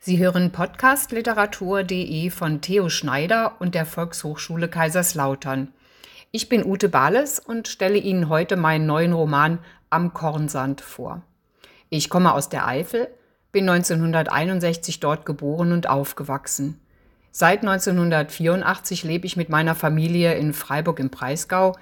Sie 0.00 0.18
hören 0.18 0.52
Podcast 0.52 1.10
Literatur.de 1.10 2.30
von 2.30 2.60
Theo 2.60 2.88
Schneider 2.88 3.56
und 3.58 3.74
der 3.74 3.84
Volkshochschule 3.84 4.68
Kaiserslautern. 4.68 5.72
Ich 6.30 6.48
bin 6.48 6.64
Ute 6.64 6.88
Bales 6.88 7.40
und 7.40 7.66
stelle 7.66 7.98
Ihnen 7.98 8.28
heute 8.28 8.56
meinen 8.56 8.86
neuen 8.86 9.12
Roman 9.12 9.58
Am 9.90 10.14
Kornsand 10.14 10.82
vor. 10.82 11.22
Ich 11.90 12.10
komme 12.10 12.32
aus 12.32 12.48
der 12.48 12.68
Eifel, 12.68 13.08
bin 13.50 13.68
1961 13.68 15.00
dort 15.00 15.26
geboren 15.26 15.72
und 15.72 15.88
aufgewachsen. 15.88 16.80
Seit 17.32 17.62
1984 17.62 19.02
lebe 19.02 19.26
ich 19.26 19.36
mit 19.36 19.48
meiner 19.48 19.74
Familie 19.74 20.34
in 20.34 20.52
Freiburg 20.52 21.00
im 21.00 21.10
Breisgau, 21.10 21.76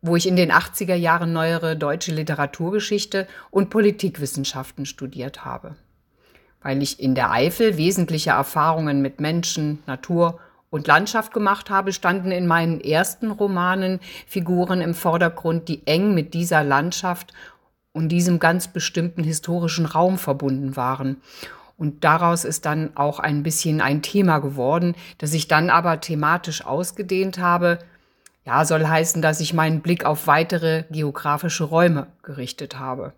wo 0.00 0.16
ich 0.16 0.26
in 0.26 0.36
den 0.36 0.52
80er 0.52 0.94
Jahren 0.94 1.34
neuere 1.34 1.76
deutsche 1.76 2.12
Literaturgeschichte 2.12 3.28
und 3.50 3.68
Politikwissenschaften 3.68 4.86
studiert 4.86 5.44
habe. 5.44 5.76
Weil 6.62 6.82
ich 6.82 7.00
in 7.00 7.14
der 7.14 7.30
Eifel 7.30 7.76
wesentliche 7.76 8.30
Erfahrungen 8.30 9.00
mit 9.00 9.20
Menschen, 9.20 9.82
Natur 9.86 10.40
und 10.70 10.86
Landschaft 10.86 11.32
gemacht 11.32 11.70
habe, 11.70 11.92
standen 11.92 12.30
in 12.30 12.46
meinen 12.46 12.80
ersten 12.80 13.30
Romanen 13.30 14.00
Figuren 14.26 14.80
im 14.80 14.94
Vordergrund, 14.94 15.68
die 15.68 15.86
eng 15.86 16.14
mit 16.14 16.34
dieser 16.34 16.62
Landschaft 16.62 17.32
und 17.92 18.10
diesem 18.10 18.38
ganz 18.38 18.68
bestimmten 18.68 19.24
historischen 19.24 19.86
Raum 19.86 20.18
verbunden 20.18 20.76
waren. 20.76 21.22
Und 21.76 22.02
daraus 22.04 22.44
ist 22.44 22.66
dann 22.66 22.96
auch 22.96 23.20
ein 23.20 23.44
bisschen 23.44 23.80
ein 23.80 24.02
Thema 24.02 24.40
geworden, 24.40 24.94
das 25.18 25.32
ich 25.32 25.46
dann 25.46 25.70
aber 25.70 26.00
thematisch 26.00 26.66
ausgedehnt 26.66 27.38
habe. 27.38 27.78
Ja, 28.44 28.64
soll 28.64 28.86
heißen, 28.86 29.22
dass 29.22 29.40
ich 29.40 29.54
meinen 29.54 29.80
Blick 29.80 30.04
auf 30.04 30.26
weitere 30.26 30.84
geografische 30.90 31.64
Räume 31.64 32.08
gerichtet 32.22 32.78
habe 32.78 33.12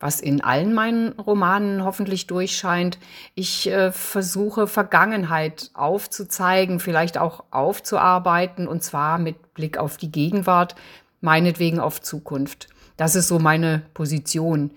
was 0.00 0.20
in 0.20 0.40
allen 0.42 0.74
meinen 0.74 1.12
Romanen 1.12 1.84
hoffentlich 1.84 2.26
durchscheint. 2.26 2.98
Ich 3.34 3.68
äh, 3.68 3.90
versuche 3.90 4.66
Vergangenheit 4.66 5.70
aufzuzeigen, 5.74 6.78
vielleicht 6.78 7.18
auch 7.18 7.44
aufzuarbeiten, 7.50 8.68
und 8.68 8.82
zwar 8.82 9.18
mit 9.18 9.54
Blick 9.54 9.76
auf 9.76 9.96
die 9.96 10.12
Gegenwart, 10.12 10.76
meinetwegen 11.20 11.80
auf 11.80 12.00
Zukunft. 12.00 12.68
Das 12.96 13.16
ist 13.16 13.28
so 13.28 13.38
meine 13.38 13.82
Position. 13.94 14.70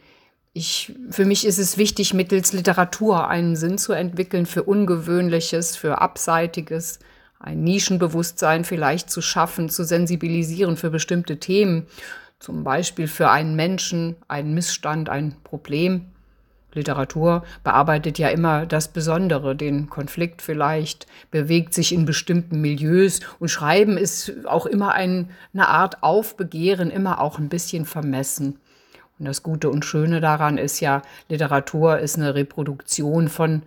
Ich, 0.54 0.94
für 1.10 1.26
mich 1.26 1.46
ist 1.46 1.60
es 1.60 1.78
wichtig, 1.78 2.14
mittels 2.14 2.52
Literatur 2.52 3.28
einen 3.28 3.56
Sinn 3.56 3.78
zu 3.78 3.94
entwickeln 3.94 4.46
für 4.46 4.64
Ungewöhnliches, 4.64 5.76
für 5.76 6.02
Abseitiges, 6.02 7.00
ein 7.40 7.64
Nischenbewusstsein 7.64 8.66
vielleicht 8.66 9.10
zu 9.10 9.22
schaffen, 9.22 9.70
zu 9.70 9.84
sensibilisieren 9.84 10.78
für 10.78 10.90
bestimmte 10.90 11.40
Themen 11.40 11.88
zum 12.42 12.64
Beispiel 12.64 13.08
für 13.08 13.30
einen 13.30 13.56
Menschen, 13.56 14.16
einen 14.28 14.54
Missstand, 14.56 15.10
ein 15.10 15.36
Problem. 15.44 16.08
Literatur 16.74 17.44
bearbeitet 17.64 18.18
ja 18.18 18.30
immer 18.30 18.66
das 18.66 18.88
Besondere, 18.88 19.56
den 19.56 19.90
Konflikt 19.90 20.42
vielleicht, 20.42 21.06
bewegt 21.30 21.74
sich 21.74 21.94
in 21.94 22.06
bestimmten 22.06 22.60
Milieus 22.60 23.20
und 23.40 23.50
Schreiben 23.50 23.96
ist 23.96 24.46
auch 24.48 24.66
immer 24.66 24.94
ein, 24.94 25.30
eine 25.54 25.68
Art 25.68 26.02
Aufbegehren, 26.02 26.90
immer 26.90 27.22
auch 27.22 27.38
ein 27.38 27.50
bisschen 27.50 27.86
vermessen. 27.86 28.58
Und 29.20 29.26
das 29.26 29.44
Gute 29.44 29.70
und 29.70 29.86
Schöne 29.86 30.20
daran 30.20 30.58
ist 30.58 30.80
ja, 30.80 31.04
Literatur 31.30 32.00
ist 32.00 32.18
eine 32.18 32.34
Reproduktion 32.34 33.28
von 33.28 33.62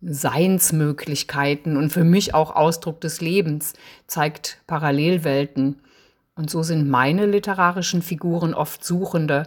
Seinsmöglichkeiten 0.00 1.76
und 1.76 1.90
für 1.90 2.04
mich 2.04 2.34
auch 2.34 2.54
Ausdruck 2.54 3.00
des 3.00 3.20
Lebens, 3.20 3.72
zeigt 4.06 4.58
Parallelwelten. 4.68 5.80
Und 6.36 6.50
so 6.50 6.62
sind 6.62 6.88
meine 6.88 7.26
literarischen 7.26 8.02
Figuren 8.02 8.54
oft 8.54 8.84
Suchende, 8.84 9.44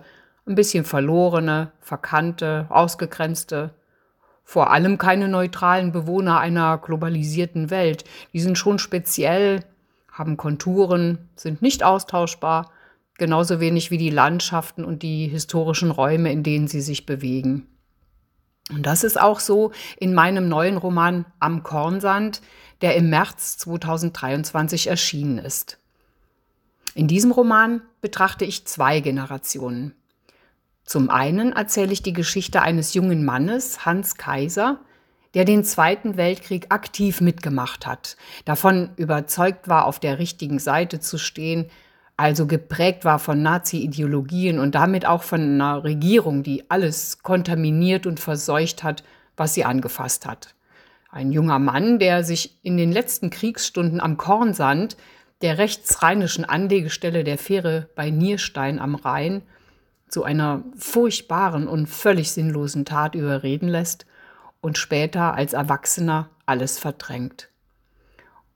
ein 0.48 0.56
bisschen 0.56 0.84
verlorene, 0.84 1.72
verkannte, 1.80 2.66
ausgegrenzte, 2.70 3.76
vor 4.44 4.72
allem 4.72 4.98
keine 4.98 5.28
neutralen 5.28 5.92
Bewohner 5.92 6.40
einer 6.40 6.80
globalisierten 6.80 7.70
Welt. 7.70 8.04
Die 8.34 8.40
sind 8.40 8.58
schon 8.58 8.80
speziell, 8.80 9.64
haben 10.12 10.38
Konturen, 10.38 11.30
sind 11.36 11.62
nicht 11.62 11.84
austauschbar, 11.84 12.72
genauso 13.20 13.60
wenig 13.60 13.92
wie 13.92 14.00
die 14.00 14.10
Landschaften 14.10 14.84
und 14.84 15.04
die 15.04 15.28
historischen 15.28 15.92
Räume, 15.92 16.32
in 16.32 16.42
denen 16.42 16.68
sie 16.68 16.82
sich 16.82 17.06
bewegen. 17.06 17.68
Und 18.72 18.88
das 18.88 19.04
ist 19.04 19.22
auch 19.22 19.40
so 19.40 19.72
in 20.00 20.16
meinem 20.16 20.50
neuen 20.50 20.78
Roman 20.78 21.26
Am 21.40 21.62
Kornsand, 21.62 22.42
der 22.82 22.96
im 22.96 23.12
März 23.12 23.58
2023 23.60 24.88
erschienen 24.88 25.38
ist. 25.38 25.79
In 26.96 27.08
diesem 27.08 27.32
Roman 27.32 27.82
betrachte 28.02 28.46
ich 28.46 28.66
zwei 28.66 29.00
Generationen. 29.00 29.94
Zum 30.84 31.10
einen 31.10 31.54
erzähle 31.54 31.94
ich 31.94 32.02
die 32.02 32.14
Geschichte 32.14 32.62
eines 32.62 32.94
jungen 32.94 33.24
Mannes, 33.24 33.86
Hans 33.86 34.16
Kaiser, 34.16 34.80
der 35.36 35.46
den 35.46 35.64
Zweiten 35.64 36.18
Weltkrieg 36.18 36.68
aktiv 36.70 37.22
mitgemacht 37.22 37.86
hat, 37.86 38.18
davon 38.46 38.90
überzeugt 38.96 39.68
war, 39.68 39.86
auf 39.86 40.00
der 40.00 40.18
richtigen 40.18 40.58
Seite 40.58 41.00
zu 41.00 41.20
stehen, 41.20 41.70
also 42.18 42.48
geprägt 42.48 43.06
war 43.06 43.20
von 43.20 43.42
Nazi-Ideologien 43.42 44.60
und 44.60 44.76
damit 44.76 45.06
auch 45.06 45.24
von 45.24 45.42
einer 45.42 45.84
Regierung, 45.84 46.44
die 46.44 46.70
alles 46.70 47.22
kontaminiert 47.24 48.08
und 48.08 48.20
verseucht 48.20 48.84
hat, 48.84 49.04
was 49.38 49.54
sie 49.54 49.64
angefasst 49.64 50.26
hat. 50.26 50.56
Ein 51.12 51.32
junger 51.32 51.60
Mann, 51.60 51.98
der 51.98 52.24
sich 52.24 52.60
in 52.64 52.78
den 52.78 52.92
letzten 52.92 53.30
Kriegsstunden 53.30 54.02
am 54.02 54.18
Kornsand 54.18 54.98
der 55.42 55.58
rechtsrheinischen 55.58 56.46
Anlegestelle 56.46 57.24
der 57.24 57.38
Fähre 57.38 57.90
bei 57.96 58.10
Nierstein 58.10 58.80
am 58.80 58.96
Rhein 58.96 59.42
zu 60.10 60.24
einer 60.24 60.64
furchtbaren 60.76 61.68
und 61.68 61.88
völlig 61.88 62.32
sinnlosen 62.32 62.86
Tat 62.86 63.16
überreden 63.16 63.70
lässt 63.70 64.06
und 64.62 64.78
später 64.78 65.36
als 65.36 65.54
Erwachsener 65.54 66.30
alles 66.46 66.80
verdrängt. 66.80 67.50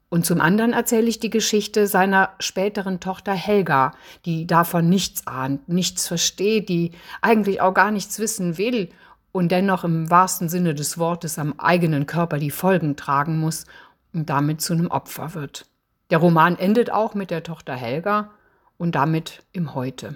Und 0.09 0.25
zum 0.27 0.41
anderen 0.41 0.73
erzähle 0.73 1.07
ich 1.07 1.19
die 1.19 1.31
Geschichte 1.31 1.88
seiner 1.88 2.33
späteren 2.39 3.00
Tochter 3.00 3.33
Helga, 3.33 3.94
die 4.25 4.45
davon 4.45 4.88
nichts 4.88 5.25
ahnt, 5.25 5.67
nichts 5.67 6.07
versteht, 6.07 6.69
die 6.69 6.91
eigentlich 7.21 7.61
auch 7.61 7.73
gar 7.73 7.89
nichts 7.89 8.19
wissen 8.19 8.59
will 8.59 8.89
und 9.31 9.51
dennoch 9.51 9.83
im 9.83 10.11
wahrsten 10.11 10.50
Sinne 10.50 10.75
des 10.75 11.00
Wortes 11.00 11.39
am 11.39 11.59
eigenen 11.59 12.05
Körper 12.05 12.38
die 12.38 12.51
Folgen 12.51 12.95
tragen 12.95 13.39
muss 13.39 13.65
und 14.13 14.29
damit 14.29 14.61
zu 14.61 14.73
einem 14.73 14.91
Opfer 14.91 15.33
wird. 15.33 15.65
Der 16.13 16.19
Roman 16.19 16.59
endet 16.59 16.91
auch 16.91 17.16
mit 17.16 17.31
der 17.31 17.41
Tochter 17.41 17.74
Helga 17.74 18.29
und 18.78 18.94
damit 18.94 19.41
im 19.51 19.74
Heute. 19.74 20.16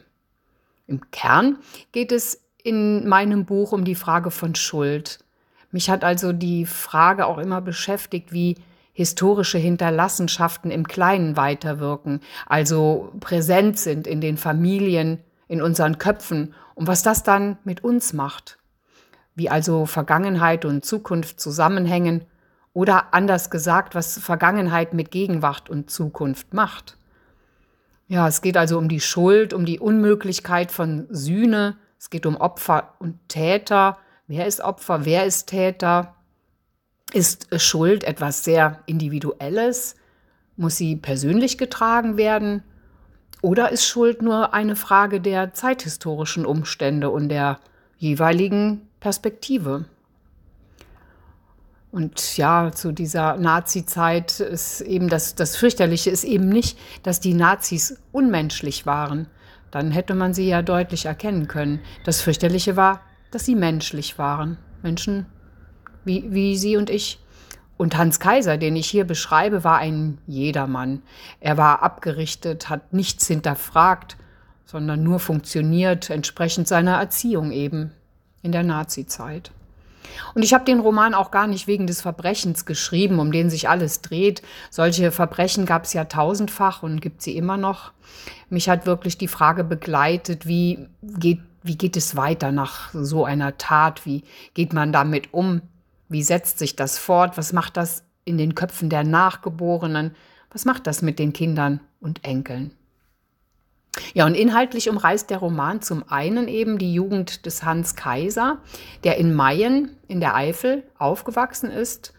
Im 0.85 1.09
Kern 1.09 1.57
geht 1.91 2.11
es 2.11 2.43
in 2.61 3.07
meinem 3.07 3.45
Buch 3.45 3.71
um 3.71 3.83
die 3.83 3.95
Frage 3.95 4.29
von 4.29 4.53
Schuld. 4.53 5.17
Mich 5.71 5.89
hat 5.89 6.03
also 6.03 6.33
die 6.33 6.67
Frage 6.67 7.25
auch 7.25 7.39
immer 7.39 7.61
beschäftigt, 7.61 8.31
wie 8.31 8.57
historische 8.93 9.57
Hinterlassenschaften 9.57 10.69
im 10.69 10.87
Kleinen 10.87 11.35
weiterwirken, 11.35 12.21
also 12.45 13.11
präsent 13.19 13.79
sind 13.79 14.05
in 14.05 14.21
den 14.21 14.37
Familien, 14.37 15.17
in 15.47 15.63
unseren 15.63 15.97
Köpfen 15.97 16.53
und 16.75 16.85
was 16.85 17.01
das 17.01 17.23
dann 17.23 17.57
mit 17.63 17.83
uns 17.83 18.13
macht. 18.13 18.59
Wie 19.33 19.49
also 19.49 19.87
Vergangenheit 19.87 20.63
und 20.63 20.85
Zukunft 20.85 21.39
zusammenhängen 21.39 22.23
oder 22.77 23.11
anders 23.11 23.49
gesagt, 23.49 23.95
was 23.95 24.19
Vergangenheit 24.19 24.93
mit 24.93 25.09
Gegenwart 25.09 25.67
und 25.67 25.89
Zukunft 25.89 26.53
macht. 26.53 26.95
Ja, 28.07 28.27
es 28.27 28.43
geht 28.43 28.55
also 28.55 28.77
um 28.77 28.87
die 28.87 28.99
Schuld, 28.99 29.51
um 29.51 29.65
die 29.65 29.79
Unmöglichkeit 29.79 30.71
von 30.71 31.07
Sühne. 31.09 31.75
Es 31.97 32.11
geht 32.11 32.27
um 32.27 32.35
Opfer 32.35 32.93
und 32.99 33.17
Täter. 33.29 33.97
Wer 34.27 34.45
ist 34.45 34.61
Opfer? 34.61 35.05
Wer 35.05 35.25
ist 35.25 35.47
Täter? 35.47 36.13
Ist 37.13 37.47
Schuld 37.59 38.03
etwas 38.03 38.43
sehr 38.43 38.83
Individuelles? 38.85 39.95
Muss 40.55 40.77
sie 40.77 40.97
persönlich 40.97 41.57
getragen 41.57 42.15
werden? 42.15 42.61
Oder 43.41 43.71
ist 43.71 43.87
Schuld 43.87 44.21
nur 44.21 44.53
eine 44.53 44.75
Frage 44.75 45.19
der 45.19 45.51
zeithistorischen 45.51 46.45
Umstände 46.45 47.09
und 47.09 47.29
der 47.29 47.59
jeweiligen 47.97 48.87
Perspektive? 48.99 49.85
Und 51.97 52.37
ja, 52.37 52.71
zu 52.71 52.91
dieser 52.91 53.37
Nazi-Zeit 53.37 54.39
ist 54.39 54.81
eben 54.81 55.09
das, 55.09 55.33
das 55.33 55.55
Fürchterliche 55.55 56.11
ist 56.11 56.25
eben 56.25 56.47
nicht, 56.47 56.77
dass 57.01 57.19
die 57.19 57.33
Nazis 57.33 57.99
unmenschlich 58.11 58.85
waren. 58.85 59.25
Dann 59.71 59.89
hätte 59.89 60.13
man 60.13 60.35
sie 60.35 60.47
ja 60.47 60.61
deutlich 60.61 61.07
erkennen 61.07 61.47
können. 61.47 61.79
Das 62.05 62.21
Fürchterliche 62.21 62.75
war, 62.75 63.01
dass 63.31 63.45
sie 63.45 63.55
menschlich 63.55 64.19
waren. 64.19 64.59
Menschen 64.83 65.25
wie, 66.05 66.31
wie 66.31 66.55
Sie 66.55 66.77
und 66.77 66.91
ich. 66.91 67.19
Und 67.77 67.97
Hans 67.97 68.19
Kaiser, 68.19 68.59
den 68.59 68.75
ich 68.75 68.85
hier 68.85 69.05
beschreibe, 69.05 69.63
war 69.63 69.79
ein 69.79 70.19
Jedermann. 70.27 71.01
Er 71.39 71.57
war 71.57 71.81
abgerichtet, 71.81 72.69
hat 72.69 72.93
nichts 72.93 73.25
hinterfragt, 73.25 74.17
sondern 74.65 75.01
nur 75.01 75.19
funktioniert 75.19 76.11
entsprechend 76.11 76.67
seiner 76.67 76.99
Erziehung 76.99 77.51
eben 77.51 77.89
in 78.43 78.51
der 78.51 78.61
Nazi-Zeit. 78.61 79.51
Und 80.33 80.43
ich 80.43 80.53
habe 80.53 80.65
den 80.65 80.79
Roman 80.79 81.13
auch 81.13 81.31
gar 81.31 81.47
nicht 81.47 81.67
wegen 81.67 81.87
des 81.87 82.01
Verbrechens 82.01 82.65
geschrieben, 82.65 83.19
um 83.19 83.31
den 83.31 83.49
sich 83.49 83.69
alles 83.69 84.01
dreht. 84.01 84.41
Solche 84.69 85.11
Verbrechen 85.11 85.65
gab 85.65 85.85
es 85.85 85.93
ja 85.93 86.05
tausendfach 86.05 86.83
und 86.83 87.01
gibt 87.01 87.21
sie 87.21 87.37
immer 87.37 87.57
noch. 87.57 87.91
Mich 88.49 88.69
hat 88.69 88.85
wirklich 88.85 89.17
die 89.17 89.27
Frage 89.27 89.63
begleitet, 89.63 90.47
wie 90.47 90.87
geht, 91.01 91.39
wie 91.63 91.77
geht 91.77 91.97
es 91.97 92.15
weiter 92.15 92.51
nach 92.51 92.89
so 92.93 93.25
einer 93.25 93.57
Tat? 93.57 94.05
Wie 94.05 94.23
geht 94.53 94.73
man 94.73 94.91
damit 94.91 95.33
um? 95.33 95.61
Wie 96.09 96.23
setzt 96.23 96.59
sich 96.59 96.75
das 96.75 96.97
fort? 96.97 97.37
Was 97.37 97.51
macht 97.51 97.75
das 97.75 98.03
in 98.23 98.37
den 98.37 98.55
Köpfen 98.55 98.89
der 98.89 99.03
Nachgeborenen? 99.03 100.15
Was 100.51 100.65
macht 100.65 100.87
das 100.87 101.01
mit 101.01 101.19
den 101.19 101.33
Kindern 101.33 101.81
und 101.99 102.23
Enkeln? 102.23 102.76
Ja, 104.13 104.25
und 104.25 104.35
inhaltlich 104.35 104.89
umreißt 104.89 105.29
der 105.29 105.39
Roman 105.39 105.81
zum 105.81 106.03
einen 106.09 106.47
eben 106.47 106.77
die 106.77 106.93
Jugend 106.93 107.45
des 107.45 107.63
Hans 107.63 107.95
Kaiser, 107.95 108.59
der 109.03 109.17
in 109.17 109.33
Mayen 109.33 109.95
in 110.07 110.19
der 110.19 110.35
Eifel 110.35 110.83
aufgewachsen 110.97 111.71
ist 111.71 112.13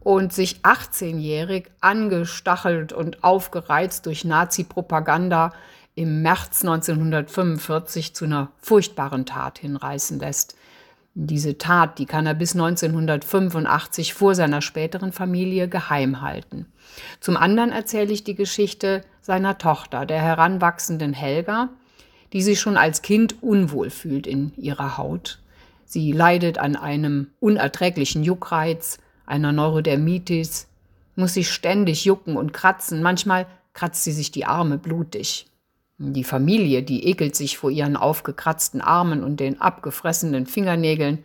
und 0.00 0.32
sich 0.32 0.60
18-jährig 0.62 1.70
angestachelt 1.80 2.92
und 2.92 3.22
aufgereizt 3.22 4.06
durch 4.06 4.24
Nazi-Propaganda 4.24 5.52
im 5.94 6.22
März 6.22 6.62
1945 6.62 8.14
zu 8.14 8.24
einer 8.24 8.50
furchtbaren 8.60 9.26
Tat 9.26 9.58
hinreißen 9.58 10.18
lässt. 10.18 10.56
Diese 11.14 11.58
Tat, 11.58 11.98
die 11.98 12.06
kann 12.06 12.26
er 12.26 12.34
bis 12.34 12.54
1985 12.54 14.14
vor 14.14 14.34
seiner 14.34 14.62
späteren 14.62 15.12
Familie 15.12 15.68
geheim 15.68 16.22
halten. 16.22 16.66
Zum 17.18 17.36
anderen 17.36 17.72
erzähle 17.72 18.12
ich 18.12 18.24
die 18.24 18.36
Geschichte 18.36 19.04
seiner 19.30 19.58
Tochter, 19.58 20.06
der 20.06 20.20
heranwachsenden 20.20 21.12
Helga, 21.12 21.68
die 22.32 22.42
sich 22.42 22.58
schon 22.58 22.76
als 22.76 23.00
Kind 23.00 23.44
unwohl 23.44 23.88
fühlt 23.88 24.26
in 24.26 24.52
ihrer 24.56 24.98
Haut. 24.98 25.38
Sie 25.84 26.10
leidet 26.10 26.58
an 26.58 26.74
einem 26.74 27.28
unerträglichen 27.38 28.24
Juckreiz, 28.24 28.98
einer 29.26 29.52
Neurodermitis, 29.52 30.66
muss 31.14 31.34
sich 31.34 31.48
ständig 31.48 32.04
jucken 32.04 32.36
und 32.36 32.52
kratzen, 32.52 33.04
manchmal 33.04 33.46
kratzt 33.72 34.02
sie 34.02 34.10
sich 34.10 34.32
die 34.32 34.46
Arme 34.46 34.78
blutig. 34.78 35.46
Die 35.98 36.24
Familie, 36.24 36.82
die 36.82 37.06
ekelt 37.06 37.36
sich 37.36 37.56
vor 37.56 37.70
ihren 37.70 37.96
aufgekratzten 37.96 38.80
Armen 38.80 39.22
und 39.22 39.38
den 39.38 39.60
abgefressenen 39.60 40.46
Fingernägeln. 40.46 41.24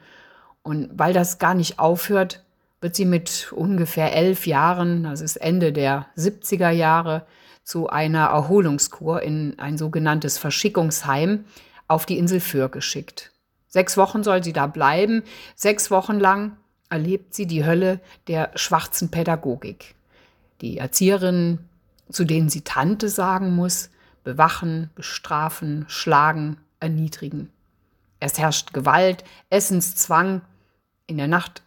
Und 0.62 0.92
weil 0.94 1.13
das 1.13 1.40
gar 1.40 1.56
nicht 1.56 1.80
aufhört, 1.80 2.44
wird 2.81 2.96
sie 2.96 3.06
mit 3.06 3.52
ungefähr 3.52 4.13
elf 4.16 4.46
Jahren, 4.46 5.06
das 5.06 5.22
ist 5.22 5.38
Ende 5.38 5.74
der 5.74 6.06
70er 6.16 6.69
Jahre, 6.69 7.25
zu 7.65 7.89
einer 7.89 8.27
Erholungskur 8.27 9.21
in 9.23 9.59
ein 9.59 9.77
sogenanntes 9.77 10.38
Verschickungsheim 10.38 11.45
auf 11.88 12.06
die 12.06 12.17
Insel 12.17 12.39
Föhr 12.39 12.69
geschickt. 12.69 13.31
Sechs 13.67 13.97
Wochen 13.97 14.23
soll 14.23 14.44
sie 14.44 14.53
da 14.53 14.67
bleiben. 14.67 15.23
Sechs 15.56 15.91
Wochen 15.91 16.19
lang 16.19 16.56
erlebt 16.89 17.33
sie 17.33 17.47
die 17.47 17.65
Hölle 17.65 18.00
der 18.27 18.51
schwarzen 18.56 19.12
Pädagogik. 19.12 19.95
Die 20.62 20.77
Erzieherinnen, 20.77 21.59
zu 22.09 22.23
denen 22.23 22.50
sie 22.50 22.62
Tante 22.62 23.09
sagen 23.09 23.53
muss, 23.56 23.89
bewachen, 24.23 24.91
bestrafen, 24.95 25.85
schlagen, 25.89 26.57
erniedrigen. 26.79 27.50
Es 28.19 28.38
herrscht 28.38 28.73
Gewalt, 28.73 29.23
Essenszwang. 29.50 30.41
In 31.07 31.18
der 31.18 31.27
Nacht 31.27 31.63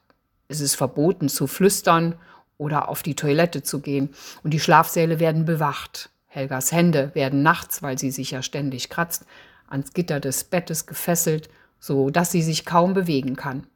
ist 0.47 0.61
es 0.61 0.75
verboten 0.75 1.29
zu 1.29 1.47
flüstern 1.47 2.15
oder 2.59 2.89
auf 2.89 3.03
die 3.03 3.15
Toilette 3.15 3.63
zu 3.63 3.81
gehen 3.81 4.11
und 4.43 4.53
die 4.53 4.61
Schlafsäle 4.61 5.21
werden 5.21 5.45
bewacht. 5.45 6.11
Helgas 6.27 6.73
Hände 6.73 7.11
werden 7.15 7.43
nachts, 7.43 7.83
weil 7.83 7.99
sie 7.99 8.11
sich 8.11 8.33
ja 8.33 8.43
ständig 8.43 8.91
kratzt, 8.91 9.25
ans 9.69 9.93
Gitter 9.93 10.21
des 10.21 10.45
Bettes 10.45 10.87
gefesselt, 10.87 11.49
so 11.81 12.11
dass 12.11 12.31
sie 12.31 12.43
sich 12.43 12.67
kaum 12.67 12.93
bewegen 12.93 13.37
kann. 13.37 13.67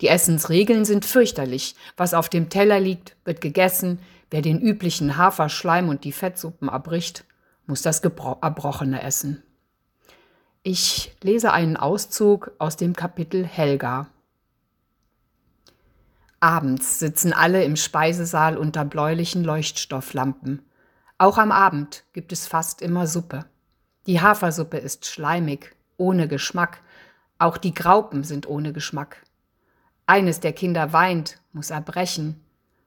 Die 0.00 0.08
Essensregeln 0.08 0.84
sind 0.84 1.04
fürchterlich. 1.04 1.76
Was 1.96 2.14
auf 2.14 2.28
dem 2.28 2.48
Teller 2.48 2.80
liegt, 2.80 3.14
wird 3.24 3.40
gegessen. 3.40 4.00
Wer 4.30 4.42
den 4.42 4.60
üblichen 4.60 5.16
Haferschleim 5.16 5.88
und 5.88 6.04
die 6.04 6.12
Fettsuppen 6.12 6.68
abbricht, 6.68 7.24
muss 7.66 7.82
das 7.82 8.00
Erbrochene 8.00 9.02
essen. 9.02 9.42
Ich 10.64 11.14
lese 11.22 11.52
einen 11.52 11.76
Auszug 11.76 12.52
aus 12.58 12.76
dem 12.76 12.94
Kapitel 12.94 13.44
Helga. 13.44 14.08
Abends 16.42 16.98
sitzen 16.98 17.32
alle 17.32 17.62
im 17.62 17.76
Speisesaal 17.76 18.58
unter 18.58 18.84
bläulichen 18.84 19.44
Leuchtstofflampen. 19.44 20.62
Auch 21.16 21.38
am 21.38 21.52
Abend 21.52 22.02
gibt 22.12 22.32
es 22.32 22.48
fast 22.48 22.82
immer 22.82 23.06
Suppe. 23.06 23.44
Die 24.06 24.20
Hafersuppe 24.20 24.78
ist 24.78 25.06
schleimig, 25.06 25.76
ohne 25.98 26.26
Geschmack. 26.26 26.80
Auch 27.38 27.58
die 27.58 27.72
Graupen 27.72 28.24
sind 28.24 28.48
ohne 28.48 28.72
Geschmack. 28.72 29.22
Eines 30.06 30.40
der 30.40 30.52
Kinder 30.52 30.92
weint, 30.92 31.38
muss 31.52 31.70
erbrechen. 31.70 32.40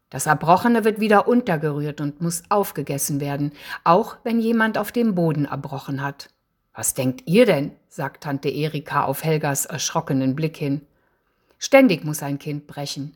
Das 0.09 0.25
Erbrochene 0.25 0.83
wird 0.83 0.99
wieder 0.99 1.25
untergerührt 1.25 2.01
und 2.01 2.19
muss 2.19 2.43
aufgegessen 2.49 3.21
werden, 3.21 3.53
auch 3.85 4.17
wenn 4.25 4.41
jemand 4.41 4.77
auf 4.77 4.91
dem 4.91 5.15
Boden 5.15 5.45
erbrochen 5.45 6.01
hat. 6.01 6.29
Was 6.73 6.93
denkt 6.93 7.23
ihr 7.25 7.45
denn? 7.45 7.71
sagt 7.87 8.23
Tante 8.23 8.49
Erika 8.49 9.05
auf 9.05 9.23
Helgas 9.23 9.65
erschrockenen 9.65 10.35
Blick 10.35 10.57
hin. 10.57 10.81
Ständig 11.57 12.03
muss 12.03 12.21
ein 12.21 12.37
Kind 12.37 12.67
brechen. 12.67 13.15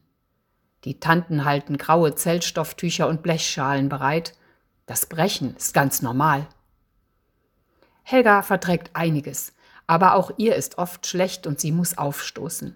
Die 0.86 1.00
Tanten 1.00 1.46
halten 1.46 1.78
graue 1.78 2.16
Zellstofftücher 2.16 3.08
und 3.08 3.22
Blechschalen 3.22 3.90
bereit. 3.90 4.36
Das 4.86 5.06
Brechen 5.06 5.56
ist 5.56 5.74
ganz 5.74 6.02
normal. 6.02 6.48
Helga 8.04 8.42
verträgt 8.42 8.92
einiges, 8.94 9.54
aber 9.88 10.16
auch 10.16 10.32
ihr 10.38 10.56
ist 10.56 10.78
oft 10.78 11.06
schlecht 11.06 11.46
und 11.46 11.60
sie 11.60 11.72
muss 11.72 11.98
aufstoßen. 11.98 12.76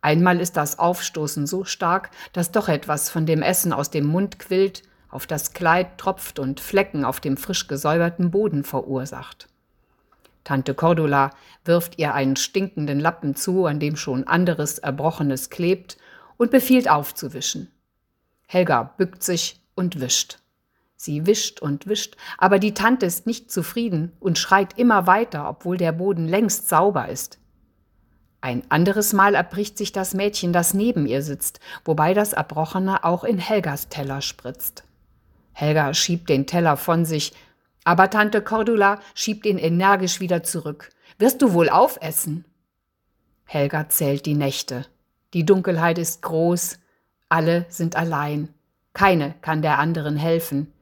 Einmal 0.00 0.40
ist 0.40 0.56
das 0.56 0.78
Aufstoßen 0.78 1.46
so 1.46 1.64
stark, 1.64 2.10
dass 2.32 2.52
doch 2.52 2.68
etwas 2.68 3.10
von 3.10 3.26
dem 3.26 3.42
Essen 3.42 3.72
aus 3.72 3.90
dem 3.90 4.06
Mund 4.06 4.38
quillt, 4.38 4.82
auf 5.10 5.26
das 5.26 5.52
Kleid 5.52 5.98
tropft 5.98 6.38
und 6.38 6.60
Flecken 6.60 7.04
auf 7.04 7.20
dem 7.20 7.36
frisch 7.36 7.68
gesäuberten 7.68 8.30
Boden 8.30 8.64
verursacht. 8.64 9.48
Tante 10.44 10.74
Cordula 10.74 11.30
wirft 11.64 11.98
ihr 11.98 12.12
einen 12.12 12.36
stinkenden 12.36 13.00
Lappen 13.00 13.34
zu, 13.34 13.64
an 13.64 13.80
dem 13.80 13.96
schon 13.96 14.26
anderes 14.26 14.78
Erbrochenes 14.78 15.48
klebt, 15.48 15.96
und 16.36 16.50
befiehlt 16.50 16.88
aufzuwischen. 16.88 17.70
Helga 18.46 18.94
bückt 18.96 19.22
sich 19.22 19.60
und 19.74 20.00
wischt. 20.00 20.38
Sie 20.96 21.26
wischt 21.26 21.60
und 21.60 21.86
wischt, 21.86 22.16
aber 22.38 22.58
die 22.58 22.74
Tante 22.74 23.06
ist 23.06 23.26
nicht 23.26 23.50
zufrieden 23.50 24.12
und 24.20 24.38
schreit 24.38 24.78
immer 24.78 25.06
weiter, 25.06 25.48
obwohl 25.48 25.76
der 25.76 25.92
Boden 25.92 26.26
längst 26.26 26.68
sauber 26.68 27.08
ist. 27.08 27.38
Ein 28.40 28.62
anderes 28.70 29.12
Mal 29.12 29.34
erbricht 29.34 29.78
sich 29.78 29.92
das 29.92 30.14
Mädchen, 30.14 30.52
das 30.52 30.74
neben 30.74 31.06
ihr 31.06 31.22
sitzt, 31.22 31.60
wobei 31.84 32.14
das 32.14 32.34
Erbrochene 32.34 33.02
auch 33.02 33.24
in 33.24 33.38
Helgas 33.38 33.88
Teller 33.88 34.20
spritzt. 34.20 34.84
Helga 35.52 35.94
schiebt 35.94 36.28
den 36.28 36.46
Teller 36.46 36.76
von 36.76 37.04
sich, 37.04 37.32
aber 37.84 38.10
Tante 38.10 38.42
Cordula 38.42 39.00
schiebt 39.14 39.46
ihn 39.46 39.58
energisch 39.58 40.20
wieder 40.20 40.42
zurück. 40.42 40.90
Wirst 41.18 41.42
du 41.42 41.52
wohl 41.52 41.68
aufessen? 41.68 42.44
Helga 43.44 43.88
zählt 43.88 44.26
die 44.26 44.34
Nächte. 44.34 44.86
Die 45.34 45.44
Dunkelheit 45.44 45.98
ist 45.98 46.22
groß, 46.22 46.78
alle 47.28 47.66
sind 47.68 47.96
allein. 47.96 48.54
Keine 48.92 49.34
kann 49.42 49.62
der 49.62 49.80
anderen 49.80 50.16
helfen. 50.16 50.72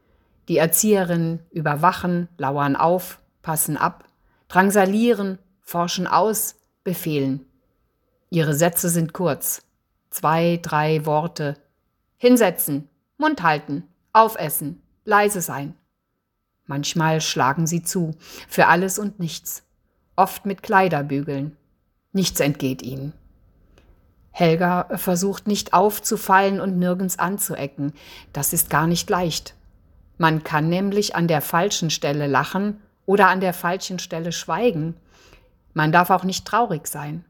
Die 0.49 0.59
Erzieherinnen 0.59 1.41
überwachen, 1.51 2.29
lauern 2.37 2.77
auf, 2.77 3.19
passen 3.41 3.79
ab, 3.79 4.05
drangsalieren, 4.49 5.39
forschen 5.63 6.07
aus, 6.07 6.57
befehlen. 6.85 7.47
Ihre 8.29 8.53
Sätze 8.53 8.91
sind 8.91 9.15
kurz. 9.15 9.63
Zwei, 10.11 10.61
drei 10.61 11.07
Worte. 11.07 11.57
Hinsetzen, 12.19 12.91
Mund 13.17 13.43
halten, 13.43 13.85
aufessen, 14.13 14.83
leise 15.07 15.41
sein. 15.41 15.75
Manchmal 16.67 17.23
schlagen 17.23 17.67
sie 17.67 17.83
zu, 17.83 18.15
für 18.49 18.67
alles 18.67 18.99
und 18.99 19.19
nichts, 19.19 19.65
oft 20.15 20.45
mit 20.45 20.63
Kleiderbügeln. 20.63 21.57
Nichts 22.13 22.41
entgeht 22.41 22.83
ihnen. 22.83 23.15
Helga 24.33 24.89
versucht 24.97 25.47
nicht 25.47 25.75
aufzufallen 25.75 26.61
und 26.61 26.79
nirgends 26.79 27.19
anzuecken. 27.19 27.93
Das 28.33 28.53
ist 28.53 28.71
gar 28.71 28.87
nicht 28.87 29.09
leicht. 29.11 29.55
Man 30.17 30.43
kann 30.43 30.69
nämlich 30.69 31.15
an 31.15 31.29
der 31.29 31.43
falschen 31.43 31.91
Stelle 31.91 32.27
lachen 32.27 32.81
oder 33.07 33.29
an 33.29 33.41
der 33.41 33.53
falschen 33.53 33.99
Stelle 33.99 34.33
schweigen. 34.33 34.97
Man 35.75 35.93
darf 35.93 36.11
auch 36.11 36.25
nicht 36.25 36.47
traurig 36.47 36.87
sein. 36.87 37.25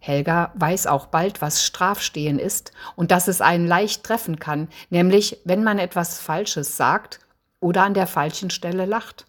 Helga 0.00 0.50
weiß 0.56 0.88
auch 0.88 1.06
bald, 1.06 1.40
was 1.40 1.64
Strafstehen 1.64 2.40
ist 2.40 2.72
und 2.96 3.12
dass 3.12 3.28
es 3.28 3.40
einen 3.40 3.68
leicht 3.68 4.02
treffen 4.02 4.40
kann, 4.40 4.68
nämlich 4.90 5.38
wenn 5.44 5.62
man 5.62 5.78
etwas 5.78 6.18
Falsches 6.18 6.76
sagt 6.76 7.20
oder 7.60 7.84
an 7.84 7.94
der 7.94 8.08
falschen 8.08 8.50
Stelle 8.50 8.84
lacht. 8.84 9.26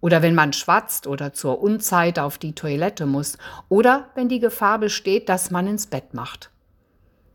Oder 0.00 0.22
wenn 0.22 0.34
man 0.34 0.52
schwatzt 0.52 1.08
oder 1.08 1.32
zur 1.32 1.60
Unzeit 1.60 2.18
auf 2.18 2.38
die 2.38 2.54
Toilette 2.54 3.06
muss. 3.06 3.38
Oder 3.68 4.10
wenn 4.16 4.28
die 4.28 4.40
Gefahr 4.40 4.78
besteht, 4.78 5.28
dass 5.28 5.50
man 5.50 5.68
ins 5.68 5.86
Bett 5.86 6.12
macht. 6.12 6.51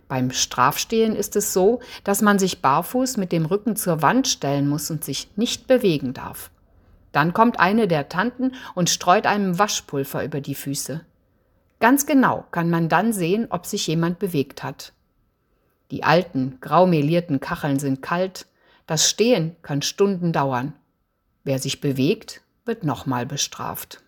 Beim 0.07 0.31
Strafstehen 0.31 1.15
ist 1.15 1.35
es 1.35 1.53
so, 1.53 1.81
dass 2.03 2.21
man 2.21 2.39
sich 2.39 2.61
barfuß 2.61 3.17
mit 3.17 3.31
dem 3.31 3.45
Rücken 3.45 3.75
zur 3.75 4.01
Wand 4.01 4.27
stellen 4.27 4.69
muss 4.69 4.89
und 4.89 5.03
sich 5.03 5.29
nicht 5.35 5.67
bewegen 5.67 6.13
darf. 6.13 6.49
Dann 7.11 7.33
kommt 7.33 7.59
eine 7.59 7.87
der 7.87 8.09
Tanten 8.09 8.53
und 8.75 8.89
streut 8.89 9.25
einem 9.25 9.59
Waschpulver 9.59 10.23
über 10.23 10.39
die 10.39 10.55
Füße. 10.55 11.01
Ganz 11.79 12.05
genau 12.05 12.45
kann 12.51 12.69
man 12.69 12.89
dann 12.89 13.13
sehen, 13.13 13.47
ob 13.49 13.65
sich 13.65 13.87
jemand 13.87 14.19
bewegt 14.19 14.63
hat. 14.63 14.93
Die 15.91 16.03
alten, 16.03 16.57
graumelierten 16.61 17.39
Kacheln 17.39 17.79
sind 17.79 18.01
kalt, 18.01 18.45
das 18.87 19.09
Stehen 19.09 19.55
kann 19.61 19.81
Stunden 19.81 20.31
dauern. 20.31 20.73
Wer 21.43 21.59
sich 21.59 21.81
bewegt, 21.81 22.41
wird 22.65 22.83
nochmal 22.83 23.25
bestraft. 23.25 24.01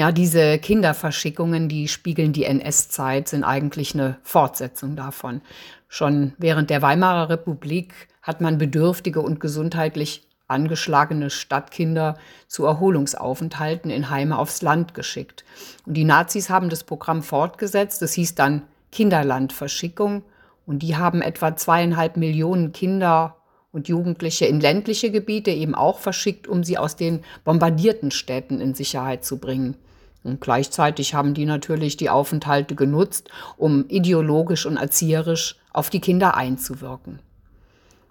Ja, 0.00 0.12
diese 0.12 0.58
Kinderverschickungen, 0.58 1.68
die 1.68 1.86
spiegeln 1.86 2.32
die 2.32 2.44
NS-Zeit, 2.44 3.28
sind 3.28 3.44
eigentlich 3.44 3.92
eine 3.92 4.16
Fortsetzung 4.22 4.96
davon. 4.96 5.42
Schon 5.88 6.32
während 6.38 6.70
der 6.70 6.80
Weimarer 6.80 7.28
Republik 7.28 7.92
hat 8.22 8.40
man 8.40 8.56
bedürftige 8.56 9.20
und 9.20 9.40
gesundheitlich 9.40 10.26
angeschlagene 10.48 11.28
Stadtkinder 11.28 12.16
zu 12.46 12.64
Erholungsaufenthalten 12.64 13.90
in 13.90 14.08
Heime 14.08 14.38
aufs 14.38 14.62
Land 14.62 14.94
geschickt. 14.94 15.44
Und 15.84 15.98
die 15.98 16.04
Nazis 16.04 16.48
haben 16.48 16.70
das 16.70 16.84
Programm 16.84 17.22
fortgesetzt. 17.22 18.00
Das 18.00 18.14
hieß 18.14 18.34
dann 18.34 18.62
Kinderlandverschickung. 18.92 20.22
Und 20.64 20.78
die 20.78 20.96
haben 20.96 21.20
etwa 21.20 21.56
zweieinhalb 21.56 22.16
Millionen 22.16 22.72
Kinder 22.72 23.36
und 23.70 23.86
Jugendliche 23.86 24.46
in 24.46 24.60
ländliche 24.60 25.10
Gebiete 25.10 25.50
eben 25.50 25.74
auch 25.74 25.98
verschickt, 25.98 26.48
um 26.48 26.64
sie 26.64 26.78
aus 26.78 26.96
den 26.96 27.22
bombardierten 27.44 28.10
Städten 28.10 28.62
in 28.62 28.72
Sicherheit 28.72 29.26
zu 29.26 29.36
bringen. 29.36 29.76
Und 30.22 30.40
gleichzeitig 30.40 31.14
haben 31.14 31.34
die 31.34 31.46
natürlich 31.46 31.96
die 31.96 32.10
Aufenthalte 32.10 32.74
genutzt, 32.74 33.30
um 33.56 33.86
ideologisch 33.88 34.66
und 34.66 34.76
erzieherisch 34.76 35.56
auf 35.72 35.90
die 35.90 36.00
Kinder 36.00 36.36
einzuwirken. 36.36 37.20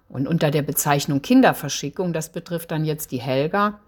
Und 0.08 0.26
unter 0.26 0.50
der 0.50 0.62
Bezeichnung 0.62 1.22
Kinderverschickung, 1.22 2.12
das 2.12 2.32
betrifft 2.32 2.72
dann 2.72 2.84
jetzt 2.84 3.12
die 3.12 3.20
Helga, 3.20 3.78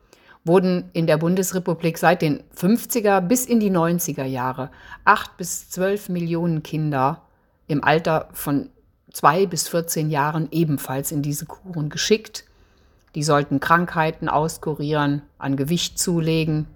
wurden 0.45 0.91
in 0.93 1.07
der 1.07 1.19
Bundesrepublik 1.19 1.99
seit 1.99 2.23
den 2.23 2.43
50er 2.57 3.21
bis 3.21 3.45
in 3.45 3.61
die 3.61 3.71
90er 3.71 4.25
Jahre 4.25 4.71
acht 5.05 5.37
bis 5.37 5.71
zwölf 5.71 6.09
Millionen 6.09 6.63
Kinder 6.63 7.23
im 7.67 7.83
Alter 7.83 8.29
von 8.33 8.71
zwei 9.13 9.47
bis 9.47 9.69
14 9.69 10.11
Jahren 10.11 10.49
ebenfalls 10.51 11.13
in 11.13 11.23
diese 11.23 11.47
Kuren 11.47 11.91
geschickt. 11.91 12.45
Die 13.15 13.23
sollten 13.23 13.61
Krankheiten 13.61 14.29
auskurieren, 14.29 15.23
an 15.39 15.57
Gewicht 15.57 15.99
zulegen. 15.99 16.67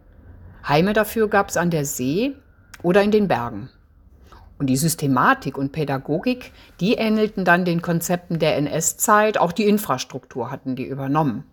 Heime 0.68 0.92
dafür 0.92 1.28
gab 1.28 1.48
es 1.48 1.56
an 1.56 1.70
der 1.70 1.84
See 1.84 2.34
oder 2.82 3.02
in 3.02 3.10
den 3.10 3.28
Bergen. 3.28 3.70
Und 4.58 4.68
die 4.68 4.76
Systematik 4.76 5.58
und 5.58 5.72
Pädagogik, 5.72 6.52
die 6.80 6.94
ähnelten 6.94 7.44
dann 7.44 7.64
den 7.64 7.82
Konzepten 7.82 8.38
der 8.38 8.56
NS-Zeit, 8.56 9.38
auch 9.38 9.52
die 9.52 9.68
Infrastruktur 9.68 10.50
hatten 10.50 10.76
die 10.76 10.86
übernommen. 10.86 11.44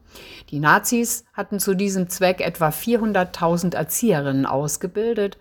Die 0.50 0.60
Nazis 0.60 1.26
hatten 1.34 1.60
zu 1.60 1.74
diesem 1.76 2.08
Zweck 2.08 2.40
etwa 2.40 2.70
400.000 2.70 3.76
Erzieherinnen 3.76 4.46
ausgebildet 4.46 5.38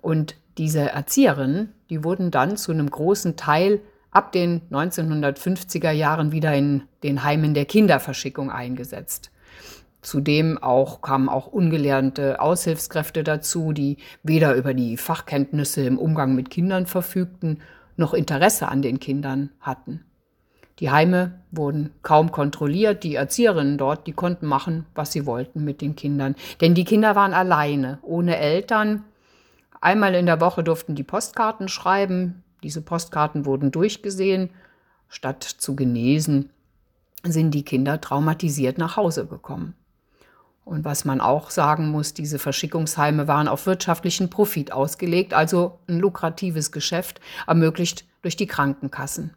und 0.00 0.36
diese 0.56 0.90
Erzieherinnen, 0.90 1.72
die 1.88 2.04
wurden 2.04 2.30
dann 2.30 2.56
zu 2.56 2.70
einem 2.70 2.90
großen 2.90 3.36
Teil 3.36 3.80
ab 4.10 4.32
den 4.32 4.62
1950er 4.70 5.90
Jahren 5.90 6.32
wieder 6.32 6.54
in 6.54 6.82
den 7.02 7.24
Heimen 7.24 7.54
der 7.54 7.64
Kinderverschickung 7.64 8.50
eingesetzt. 8.50 9.30
Zudem 10.02 10.56
auch 10.58 11.02
kamen 11.02 11.28
auch 11.28 11.46
ungelernte 11.46 12.40
Aushilfskräfte 12.40 13.22
dazu, 13.22 13.72
die 13.72 13.98
weder 14.22 14.54
über 14.54 14.72
die 14.72 14.96
Fachkenntnisse 14.96 15.82
im 15.84 15.98
Umgang 15.98 16.34
mit 16.34 16.48
Kindern 16.48 16.86
verfügten, 16.86 17.60
noch 17.96 18.14
Interesse 18.14 18.68
an 18.68 18.80
den 18.80 18.98
Kindern 18.98 19.50
hatten. 19.60 20.04
Die 20.78 20.90
Heime 20.90 21.40
wurden 21.50 21.90
kaum 22.00 22.32
kontrolliert, 22.32 23.04
die 23.04 23.14
Erzieherinnen 23.14 23.76
dort, 23.76 24.06
die 24.06 24.14
konnten 24.14 24.46
machen, 24.46 24.86
was 24.94 25.12
sie 25.12 25.26
wollten 25.26 25.62
mit 25.62 25.82
den 25.82 25.94
Kindern, 25.94 26.34
denn 26.62 26.74
die 26.74 26.86
Kinder 26.86 27.14
waren 27.14 27.34
alleine, 27.34 27.98
ohne 28.00 28.38
Eltern. 28.38 29.04
Einmal 29.82 30.14
in 30.14 30.24
der 30.24 30.40
Woche 30.40 30.64
durften 30.64 30.94
die 30.94 31.02
Postkarten 31.02 31.68
schreiben, 31.68 32.42
diese 32.62 32.80
Postkarten 32.80 33.44
wurden 33.44 33.70
durchgesehen, 33.70 34.48
statt 35.08 35.44
zu 35.44 35.76
genesen 35.76 36.50
sind 37.22 37.52
die 37.52 37.64
Kinder 37.64 38.00
traumatisiert 38.00 38.78
nach 38.78 38.96
Hause 38.96 39.26
gekommen. 39.26 39.74
Und 40.70 40.84
was 40.84 41.04
man 41.04 41.20
auch 41.20 41.50
sagen 41.50 41.88
muss, 41.88 42.14
diese 42.14 42.38
Verschickungsheime 42.38 43.26
waren 43.26 43.48
auf 43.48 43.66
wirtschaftlichen 43.66 44.30
Profit 44.30 44.70
ausgelegt, 44.70 45.34
also 45.34 45.80
ein 45.88 45.98
lukratives 45.98 46.70
Geschäft, 46.70 47.20
ermöglicht 47.48 48.04
durch 48.22 48.36
die 48.36 48.46
Krankenkassen. 48.46 49.34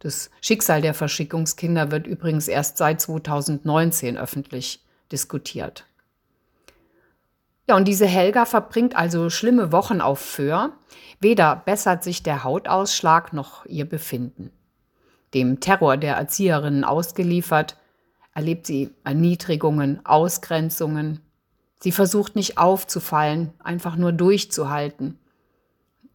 Das 0.00 0.28
Schicksal 0.40 0.82
der 0.82 0.94
Verschickungskinder 0.94 1.92
wird 1.92 2.08
übrigens 2.08 2.48
erst 2.48 2.78
seit 2.78 3.00
2019 3.00 4.18
öffentlich 4.18 4.84
diskutiert. 5.12 5.86
Ja, 7.68 7.76
und 7.76 7.86
diese 7.86 8.06
Helga 8.06 8.44
verbringt 8.44 8.96
also 8.96 9.30
schlimme 9.30 9.70
Wochen 9.70 10.00
auf 10.00 10.18
Föhr. 10.18 10.72
Weder 11.20 11.62
bessert 11.64 12.02
sich 12.02 12.24
der 12.24 12.42
Hautausschlag 12.42 13.32
noch 13.32 13.64
ihr 13.66 13.88
Befinden. 13.88 14.50
Dem 15.32 15.60
Terror 15.60 15.96
der 15.96 16.16
Erzieherinnen 16.16 16.82
ausgeliefert, 16.82 17.76
erlebt 18.34 18.66
sie 18.66 18.90
Erniedrigungen, 19.04 20.04
Ausgrenzungen. 20.04 21.20
Sie 21.80 21.92
versucht 21.92 22.36
nicht 22.36 22.58
aufzufallen, 22.58 23.52
einfach 23.58 23.96
nur 23.96 24.12
durchzuhalten. 24.12 25.18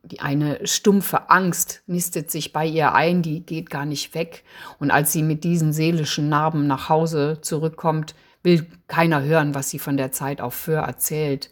Die 0.03 0.21
eine 0.21 0.65
stumpfe 0.65 1.29
Angst 1.29 1.83
nistet 1.85 2.31
sich 2.31 2.53
bei 2.53 2.65
ihr 2.65 2.93
ein, 2.93 3.21
die 3.21 3.41
geht 3.45 3.69
gar 3.69 3.85
nicht 3.85 4.15
weg. 4.15 4.43
Und 4.79 4.89
als 4.89 5.11
sie 5.11 5.21
mit 5.21 5.43
diesen 5.43 5.73
seelischen 5.73 6.29
Narben 6.29 6.65
nach 6.65 6.87
Hause 6.87 7.39
zurückkommt, 7.41 8.15
will 8.41 8.65
keiner 8.87 9.21
hören, 9.21 9.53
was 9.53 9.69
sie 9.69 9.79
von 9.79 9.97
der 9.97 10.13
Zeit 10.13 10.39
auf 10.39 10.53
Föhr 10.53 10.81
erzählt. 10.81 11.49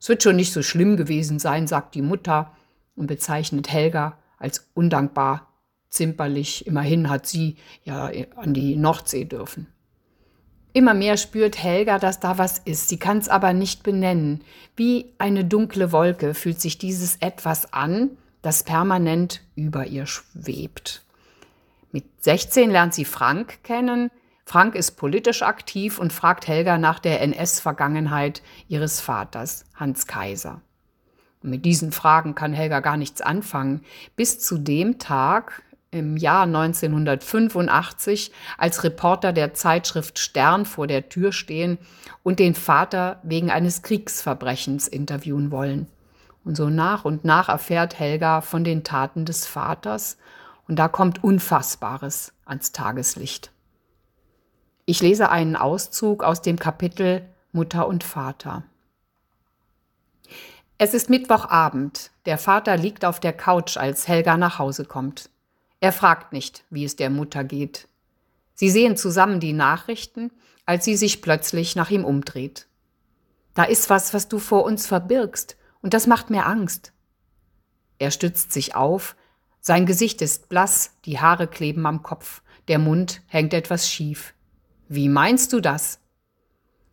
Es 0.00 0.08
wird 0.08 0.22
schon 0.22 0.36
nicht 0.36 0.52
so 0.54 0.62
schlimm 0.62 0.96
gewesen 0.96 1.38
sein, 1.38 1.66
sagt 1.66 1.94
die 1.94 2.02
Mutter 2.02 2.56
und 2.96 3.06
bezeichnet 3.06 3.70
Helga 3.70 4.16
als 4.38 4.70
undankbar, 4.72 5.48
zimperlich. 5.90 6.66
Immerhin 6.66 7.10
hat 7.10 7.26
sie 7.26 7.56
ja 7.84 8.10
an 8.36 8.54
die 8.54 8.76
Nordsee 8.76 9.26
dürfen. 9.26 9.66
Immer 10.72 10.94
mehr 10.94 11.16
spürt 11.16 11.62
Helga, 11.62 11.98
dass 11.98 12.20
da 12.20 12.38
was 12.38 12.58
ist. 12.58 12.88
Sie 12.88 12.98
kann 12.98 13.18
es 13.18 13.28
aber 13.28 13.52
nicht 13.52 13.82
benennen. 13.82 14.42
Wie 14.76 15.12
eine 15.18 15.44
dunkle 15.44 15.90
Wolke 15.90 16.34
fühlt 16.34 16.60
sich 16.60 16.78
dieses 16.78 17.16
etwas 17.16 17.72
an, 17.72 18.10
das 18.42 18.62
permanent 18.62 19.42
über 19.56 19.86
ihr 19.86 20.06
schwebt. 20.06 21.02
Mit 21.92 22.04
16 22.20 22.70
lernt 22.70 22.94
sie 22.94 23.04
Frank 23.04 23.64
kennen. 23.64 24.10
Frank 24.44 24.74
ist 24.74 24.92
politisch 24.92 25.42
aktiv 25.42 25.98
und 25.98 26.12
fragt 26.12 26.46
Helga 26.46 26.78
nach 26.78 26.98
der 26.98 27.20
NS-Vergangenheit 27.20 28.42
ihres 28.68 29.00
Vaters, 29.00 29.64
Hans 29.74 30.06
Kaiser. 30.06 30.60
Und 31.42 31.50
mit 31.50 31.64
diesen 31.64 31.92
Fragen 31.92 32.34
kann 32.34 32.52
Helga 32.52 32.80
gar 32.80 32.96
nichts 32.96 33.20
anfangen, 33.20 33.82
bis 34.14 34.38
zu 34.40 34.58
dem 34.58 34.98
Tag, 34.98 35.62
im 35.92 36.16
Jahr 36.16 36.44
1985 36.44 38.30
als 38.58 38.84
Reporter 38.84 39.32
der 39.32 39.54
Zeitschrift 39.54 40.18
Stern 40.18 40.64
vor 40.64 40.86
der 40.86 41.08
Tür 41.08 41.32
stehen 41.32 41.78
und 42.22 42.38
den 42.38 42.54
Vater 42.54 43.18
wegen 43.22 43.50
eines 43.50 43.82
Kriegsverbrechens 43.82 44.86
interviewen 44.86 45.50
wollen. 45.50 45.88
Und 46.44 46.56
so 46.56 46.70
nach 46.70 47.04
und 47.04 47.24
nach 47.24 47.48
erfährt 47.48 47.98
Helga 47.98 48.40
von 48.40 48.62
den 48.62 48.84
Taten 48.84 49.24
des 49.24 49.46
Vaters 49.46 50.16
und 50.68 50.76
da 50.76 50.86
kommt 50.88 51.24
Unfassbares 51.24 52.32
ans 52.44 52.70
Tageslicht. 52.72 53.50
Ich 54.86 55.02
lese 55.02 55.28
einen 55.30 55.56
Auszug 55.56 56.22
aus 56.22 56.40
dem 56.40 56.58
Kapitel 56.58 57.22
Mutter 57.52 57.88
und 57.88 58.04
Vater. 58.04 58.62
Es 60.78 60.94
ist 60.94 61.10
Mittwochabend. 61.10 62.12
Der 62.26 62.38
Vater 62.38 62.76
liegt 62.76 63.04
auf 63.04 63.20
der 63.20 63.32
Couch, 63.32 63.76
als 63.76 64.08
Helga 64.08 64.36
nach 64.36 64.58
Hause 64.58 64.84
kommt. 64.84 65.28
Er 65.80 65.92
fragt 65.92 66.32
nicht, 66.32 66.64
wie 66.70 66.84
es 66.84 66.96
der 66.96 67.10
Mutter 67.10 67.42
geht. 67.42 67.88
Sie 68.54 68.70
sehen 68.70 68.96
zusammen 68.96 69.40
die 69.40 69.54
Nachrichten, 69.54 70.30
als 70.66 70.84
sie 70.84 70.96
sich 70.96 71.22
plötzlich 71.22 71.74
nach 71.74 71.90
ihm 71.90 72.04
umdreht. 72.04 72.66
Da 73.54 73.64
ist 73.64 73.90
was, 73.90 74.14
was 74.14 74.28
du 74.28 74.38
vor 74.38 74.64
uns 74.64 74.86
verbirgst, 74.86 75.56
und 75.82 75.94
das 75.94 76.06
macht 76.06 76.28
mir 76.30 76.46
Angst. 76.46 76.92
Er 77.98 78.10
stützt 78.10 78.52
sich 78.52 78.74
auf, 78.74 79.16
sein 79.60 79.86
Gesicht 79.86 80.22
ist 80.22 80.48
blass, 80.48 80.96
die 81.04 81.20
Haare 81.20 81.46
kleben 81.46 81.86
am 81.86 82.02
Kopf, 82.02 82.42
der 82.68 82.78
Mund 82.78 83.22
hängt 83.26 83.54
etwas 83.54 83.88
schief. 83.88 84.34
Wie 84.88 85.08
meinst 85.08 85.52
du 85.52 85.60
das? 85.60 86.00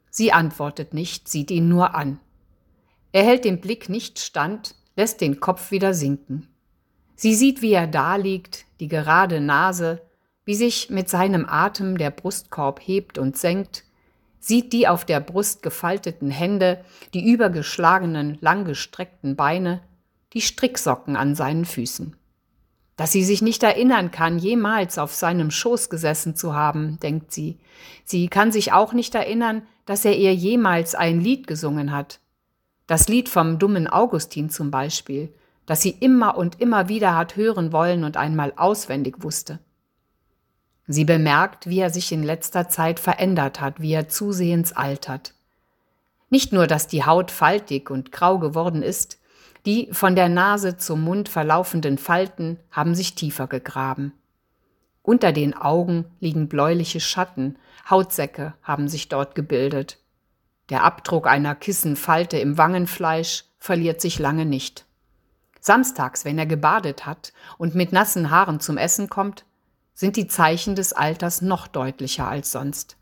Sie 0.10 0.32
antwortet 0.32 0.94
nicht, 0.94 1.28
sieht 1.28 1.52
ihn 1.52 1.70
nur 1.70 1.96
an. 1.96 2.20
Er 3.12 3.24
hält 3.24 3.46
den 3.46 3.62
Blick 3.62 3.90
nicht 3.90 4.20
stand, 4.20 4.76
lässt 4.96 5.22
den 5.22 5.40
Kopf 5.40 5.72
wieder 5.72 5.94
sinken. 5.94 6.48
Sie 7.16 7.36
sieht, 7.36 7.62
wie 7.62 7.72
er 7.72 7.88
daliegt, 7.88 8.67
die 8.80 8.88
gerade 8.88 9.42
Nase, 9.42 10.02
wie 10.46 10.56
sich 10.56 10.90
mit 10.90 11.10
seinem 11.10 11.46
Atem 11.48 11.98
der 11.98 12.12
Brustkorb 12.12 12.80
hebt 12.82 13.18
und 13.18 13.38
senkt, 13.38 13.84
sieht 14.40 14.72
die 14.72 14.88
auf 14.88 15.04
der 15.04 15.20
Brust 15.20 15.62
gefalteten 15.62 16.32
Hände, 16.32 16.84
die 17.14 17.30
übergeschlagenen, 17.30 18.38
langgestreckten 18.40 19.36
Beine, 19.36 19.82
die 20.34 20.42
Stricksocken 20.42 21.16
an 21.16 21.36
seinen 21.36 21.66
Füßen. 21.66 22.16
Dass 22.96 23.12
sie 23.12 23.24
sich 23.24 23.42
nicht 23.42 23.62
erinnern 23.62 24.10
kann, 24.10 24.40
jemals 24.40 24.98
auf 24.98 25.14
seinem 25.14 25.52
Schoß 25.52 25.90
gesessen 25.90 26.36
zu 26.36 26.56
haben, 26.56 27.00
denkt 27.00 27.32
sie. 27.32 27.60
Sie 28.06 28.28
kann 28.28 28.52
sich 28.52 28.74
auch 28.74 28.94
nicht 28.94 29.14
erinnern, 29.16 29.64
dass 29.86 30.04
er 30.04 30.16
ihr 30.16 30.34
jemals 30.34 30.96
ein 30.96 31.22
Lied 31.22 31.46
gesungen 31.46 31.92
hat. 31.92 32.20
Das 32.88 33.08
Lied 33.08 33.30
vom 33.30 33.60
dummen 33.60 33.88
Augustin 33.88 34.50
zum 34.50 34.72
Beispiel, 34.72 35.34
das 35.68 35.82
sie 35.82 35.92
immer 35.92 36.36
und 36.36 36.60
immer 36.60 36.90
wieder 36.90 37.16
hat 37.16 37.36
hören 37.36 37.72
wollen 37.72 38.04
und 38.04 38.18
einmal 38.18 38.54
auswendig 38.56 39.18
wusste. 39.22 39.60
Sie 40.88 41.06
bemerkt, 41.06 41.68
wie 41.68 41.80
er 41.80 41.90
sich 41.92 42.12
in 42.12 42.24
letzter 42.24 42.70
Zeit 42.70 43.00
verändert 43.00 43.62
hat, 43.62 43.82
wie 43.82 43.92
er 43.92 44.08
zusehends 44.08 44.72
altert. 44.72 45.34
Nicht 46.30 46.54
nur, 46.54 46.66
dass 46.66 46.88
die 46.88 47.06
Haut 47.06 47.30
faltig 47.30 47.92
und 47.92 48.12
grau 48.12 48.40
geworden 48.40 48.82
ist, 48.82 49.20
die 49.66 49.90
von 49.92 50.16
der 50.16 50.30
Nase 50.30 50.78
zum 50.78 51.04
Mund 51.04 51.28
verlaufenden 51.28 51.98
Falten 51.98 52.58
haben 52.72 52.96
sich 52.96 53.16
tiefer 53.16 53.48
gegraben. 53.48 54.14
Unter 55.04 55.34
den 55.34 55.54
Augen 55.54 56.06
liegen 56.22 56.48
bläuliche 56.48 57.02
Schatten, 57.02 57.58
Hautsäcke 57.90 58.54
haben 58.64 58.88
sich 58.88 59.10
dort 59.10 59.36
gebildet. 59.36 60.00
Der 60.70 60.84
Abdruck 60.84 61.28
einer 61.28 61.56
Kissenfalte 61.56 62.38
im 62.38 62.58
Wangenfleisch 62.58 63.44
verliert 63.58 64.00
sich 64.00 64.20
lange 64.20 64.46
nicht. 64.46 64.87
Samstags, 65.68 66.26
wenn 66.26 66.40
er 66.40 66.48
gebadet 66.48 67.06
hat 67.06 67.32
und 67.60 67.76
mit 67.76 67.92
nassen 67.92 68.32
Haaren 68.32 68.60
zum 68.60 68.78
Essen 68.78 69.10
kommt, 69.10 69.46
sind 69.94 70.16
die 70.16 70.28
Zeichen 70.28 70.76
des 70.76 70.94
Alters 70.94 71.44
noch 71.44 71.68
deutlicher 71.68 72.28
als 72.28 72.52
sonst. 72.52 72.98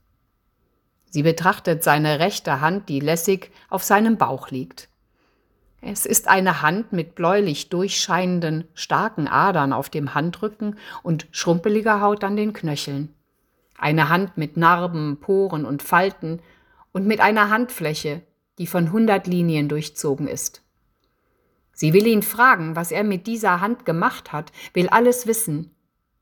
Sie 1.10 1.24
betrachtet 1.24 1.82
seine 1.84 2.20
rechte 2.20 2.60
Hand, 2.60 2.90
die 2.90 3.00
lässig 3.00 3.52
auf 3.70 3.84
seinem 3.84 4.18
Bauch 4.18 4.50
liegt. 4.50 4.90
Es 5.80 6.06
ist 6.06 6.28
eine 6.28 6.62
Hand 6.62 6.92
mit 6.92 7.16
bläulich 7.16 7.70
durchscheinenden, 7.70 8.68
starken 8.74 9.28
Adern 9.28 9.72
auf 9.72 9.90
dem 9.90 10.14
Handrücken 10.14 10.78
und 11.04 11.28
schrumpeliger 11.32 12.02
Haut 12.02 12.24
an 12.24 12.36
den 12.36 12.52
Knöcheln. 12.52 13.14
Eine 13.78 14.10
Hand 14.10 14.36
mit 14.38 14.58
Narben, 14.58 15.20
Poren 15.22 15.64
und 15.64 15.84
Falten 15.84 16.42
und 16.92 17.06
mit 17.06 17.22
einer 17.22 17.50
Handfläche, 17.50 18.24
die 18.58 18.68
von 18.68 18.92
hundert 18.92 19.28
Linien 19.28 19.70
durchzogen 19.70 20.28
ist. 20.28 20.65
Sie 21.76 21.94
will 21.94 22.08
ihn 22.08 22.24
fragen, 22.24 22.76
was 22.76 22.92
er 22.92 23.04
mit 23.04 23.28
dieser 23.28 23.62
Hand 23.62 23.86
gemacht 23.86 24.32
hat, 24.32 24.52
will 24.74 24.88
alles 24.90 25.28
wissen, 25.28 25.72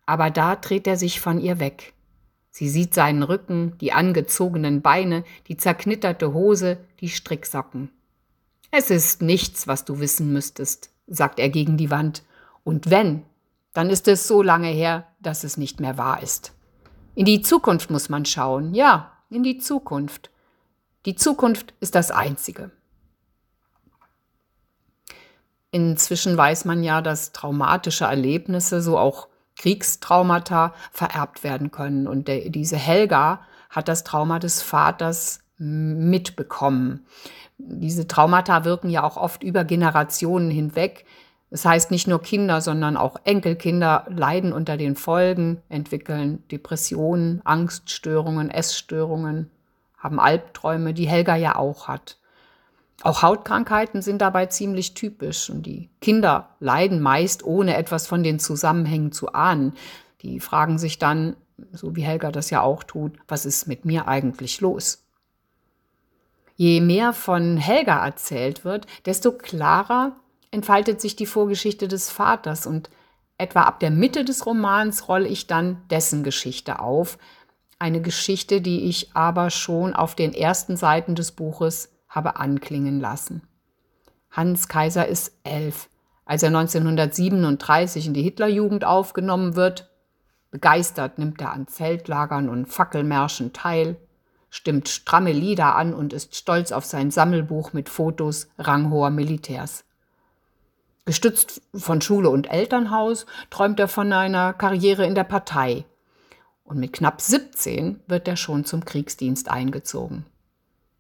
aber 0.06 0.32
da 0.32 0.56
dreht 0.56 0.88
er 0.88 0.98
sich 0.98 1.22
von 1.22 1.40
ihr 1.40 1.60
weg. 1.60 1.94
Sie 2.50 2.68
sieht 2.68 2.94
seinen 2.94 3.24
Rücken, 3.24 3.78
die 3.80 3.94
angezogenen 3.94 4.82
Beine, 4.82 5.24
die 5.48 5.58
zerknitterte 5.58 6.34
Hose, 6.34 6.78
die 7.00 7.10
Stricksocken. 7.10 7.90
Es 8.72 8.90
ist 8.90 9.22
nichts, 9.22 9.68
was 9.68 9.86
du 9.86 10.00
wissen 10.00 10.34
müsstest, 10.34 10.92
sagt 11.08 11.40
er 11.40 11.50
gegen 11.50 11.78
die 11.78 11.92
Wand, 11.92 12.24
und 12.64 12.90
wenn, 12.90 13.24
dann 13.74 13.90
ist 13.90 14.08
es 14.08 14.28
so 14.28 14.42
lange 14.42 14.70
her, 14.70 15.08
dass 15.20 15.44
es 15.44 15.58
nicht 15.58 15.80
mehr 15.80 15.98
wahr 15.98 16.24
ist. 16.24 16.54
In 17.16 17.26
die 17.26 17.42
Zukunft 17.42 17.92
muss 17.92 18.10
man 18.10 18.26
schauen, 18.26 18.74
ja, 18.74 19.12
in 19.30 19.44
die 19.44 19.58
Zukunft. 19.58 20.32
Die 21.06 21.16
Zukunft 21.16 21.74
ist 21.80 21.96
das 21.96 22.12
Einzige. 22.12 22.72
Inzwischen 25.74 26.38
weiß 26.38 26.66
man 26.66 26.84
ja, 26.84 27.02
dass 27.02 27.32
traumatische 27.32 28.06
Erlebnisse, 28.06 28.80
so 28.80 29.00
auch 29.00 29.28
Kriegstraumata, 29.58 30.76
vererbt 30.92 31.44
werden 31.44 31.72
können. 31.72 32.08
Und 32.08 32.28
der, 32.28 32.52
diese 32.52 32.78
Helga 32.78 33.42
hat 33.72 33.88
das 33.88 34.04
Trauma 34.04 34.38
des 34.38 34.62
Vaters 34.62 35.40
mitbekommen. 35.58 37.08
Diese 37.58 38.08
Traumata 38.08 38.66
wirken 38.66 38.92
ja 38.92 39.04
auch 39.04 39.18
oft 39.18 39.42
über 39.42 39.64
Generationen 39.64 40.52
hinweg. 40.52 41.06
Das 41.50 41.66
heißt, 41.66 41.90
nicht 41.90 42.08
nur 42.08 42.22
Kinder, 42.22 42.62
sondern 42.62 42.96
auch 42.96 43.22
Enkelkinder 43.24 44.06
leiden 44.10 44.54
unter 44.54 44.78
den 44.78 44.96
Folgen, 44.96 45.64
entwickeln 45.70 46.44
Depressionen, 46.52 47.42
Angststörungen, 47.46 48.52
Essstörungen, 48.52 49.50
haben 49.98 50.20
Albträume, 50.20 50.94
die 50.94 51.08
Helga 51.08 51.36
ja 51.36 51.56
auch 51.56 51.88
hat. 51.88 52.20
Auch 53.04 53.22
Hautkrankheiten 53.22 54.02
sind 54.02 54.22
dabei 54.22 54.46
ziemlich 54.46 54.94
typisch 54.94 55.50
und 55.50 55.66
die 55.66 55.90
Kinder 56.00 56.56
leiden 56.62 57.02
meist, 57.02 57.44
ohne 57.44 57.76
etwas 57.76 58.08
von 58.08 58.24
den 58.24 58.40
Zusammenhängen 58.40 59.12
zu 59.12 59.34
ahnen. 59.34 59.74
Die 60.22 60.40
fragen 60.40 60.78
sich 60.78 61.00
dann, 61.00 61.36
so 61.74 61.98
wie 61.98 62.04
Helga 62.04 62.32
das 62.32 62.50
ja 62.50 62.62
auch 62.62 62.82
tut, 62.82 63.18
was 63.28 63.46
ist 63.46 63.68
mit 63.68 63.84
mir 63.84 64.08
eigentlich 64.08 64.62
los? 64.62 65.04
Je 66.56 66.80
mehr 66.80 67.12
von 67.12 67.58
Helga 67.58 68.06
erzählt 68.06 68.64
wird, 68.64 68.88
desto 69.06 69.34
klarer 69.34 70.16
entfaltet 70.52 71.02
sich 71.02 71.18
die 71.18 71.26
Vorgeschichte 71.26 71.90
des 71.90 72.10
Vaters 72.10 72.66
und 72.66 72.90
etwa 73.38 73.64
ab 73.64 73.82
der 73.82 73.92
Mitte 73.92 74.24
des 74.24 74.46
Romans 74.46 75.10
rolle 75.10 75.28
ich 75.28 75.46
dann 75.46 75.82
dessen 75.90 76.24
Geschichte 76.24 76.80
auf, 76.80 77.18
eine 77.80 78.00
Geschichte, 78.00 78.62
die 78.62 78.86
ich 78.86 79.14
aber 79.14 79.50
schon 79.50 79.94
auf 79.94 80.16
den 80.16 80.34
ersten 80.34 80.78
Seiten 80.78 81.16
des 81.16 81.34
Buches 81.34 81.93
habe 82.14 82.38
anklingen 82.38 83.00
lassen. 83.00 83.42
Hans 84.32 84.68
Kaiser 84.68 85.08
ist 85.08 85.38
elf, 85.44 85.90
als 86.26 86.44
er 86.44 86.48
1937 86.48 88.08
in 88.08 88.14
die 88.14 88.24
Hitlerjugend 88.24 88.86
aufgenommen 88.86 89.56
wird. 89.56 89.92
Begeistert 90.52 91.18
nimmt 91.18 91.42
er 91.42 91.52
an 91.52 91.68
Zeltlagern 91.68 92.48
und 92.50 92.68
Fackelmärschen 92.68 93.54
teil, 93.54 93.98
stimmt 94.50 94.88
stramme 94.88 95.32
Lieder 95.32 95.76
an 95.76 95.94
und 95.94 96.14
ist 96.14 96.36
stolz 96.36 96.72
auf 96.72 96.86
sein 96.86 97.12
Sammelbuch 97.12 97.74
mit 97.74 97.90
Fotos 97.90 98.48
ranghoher 98.58 99.10
Militärs. 99.10 99.84
Gestützt 101.06 101.62
von 101.76 102.02
Schule 102.02 102.30
und 102.30 102.50
Elternhaus 102.50 103.26
träumt 103.50 103.80
er 103.80 103.88
von 103.88 104.14
einer 104.14 104.54
Karriere 104.54 105.06
in 105.06 105.16
der 105.16 105.26
Partei 105.26 105.86
und 106.64 106.80
mit 106.80 106.94
knapp 106.94 107.20
17 107.20 108.00
wird 108.08 108.28
er 108.28 108.38
schon 108.38 108.64
zum 108.66 108.86
Kriegsdienst 108.86 109.50
eingezogen. 109.50 110.26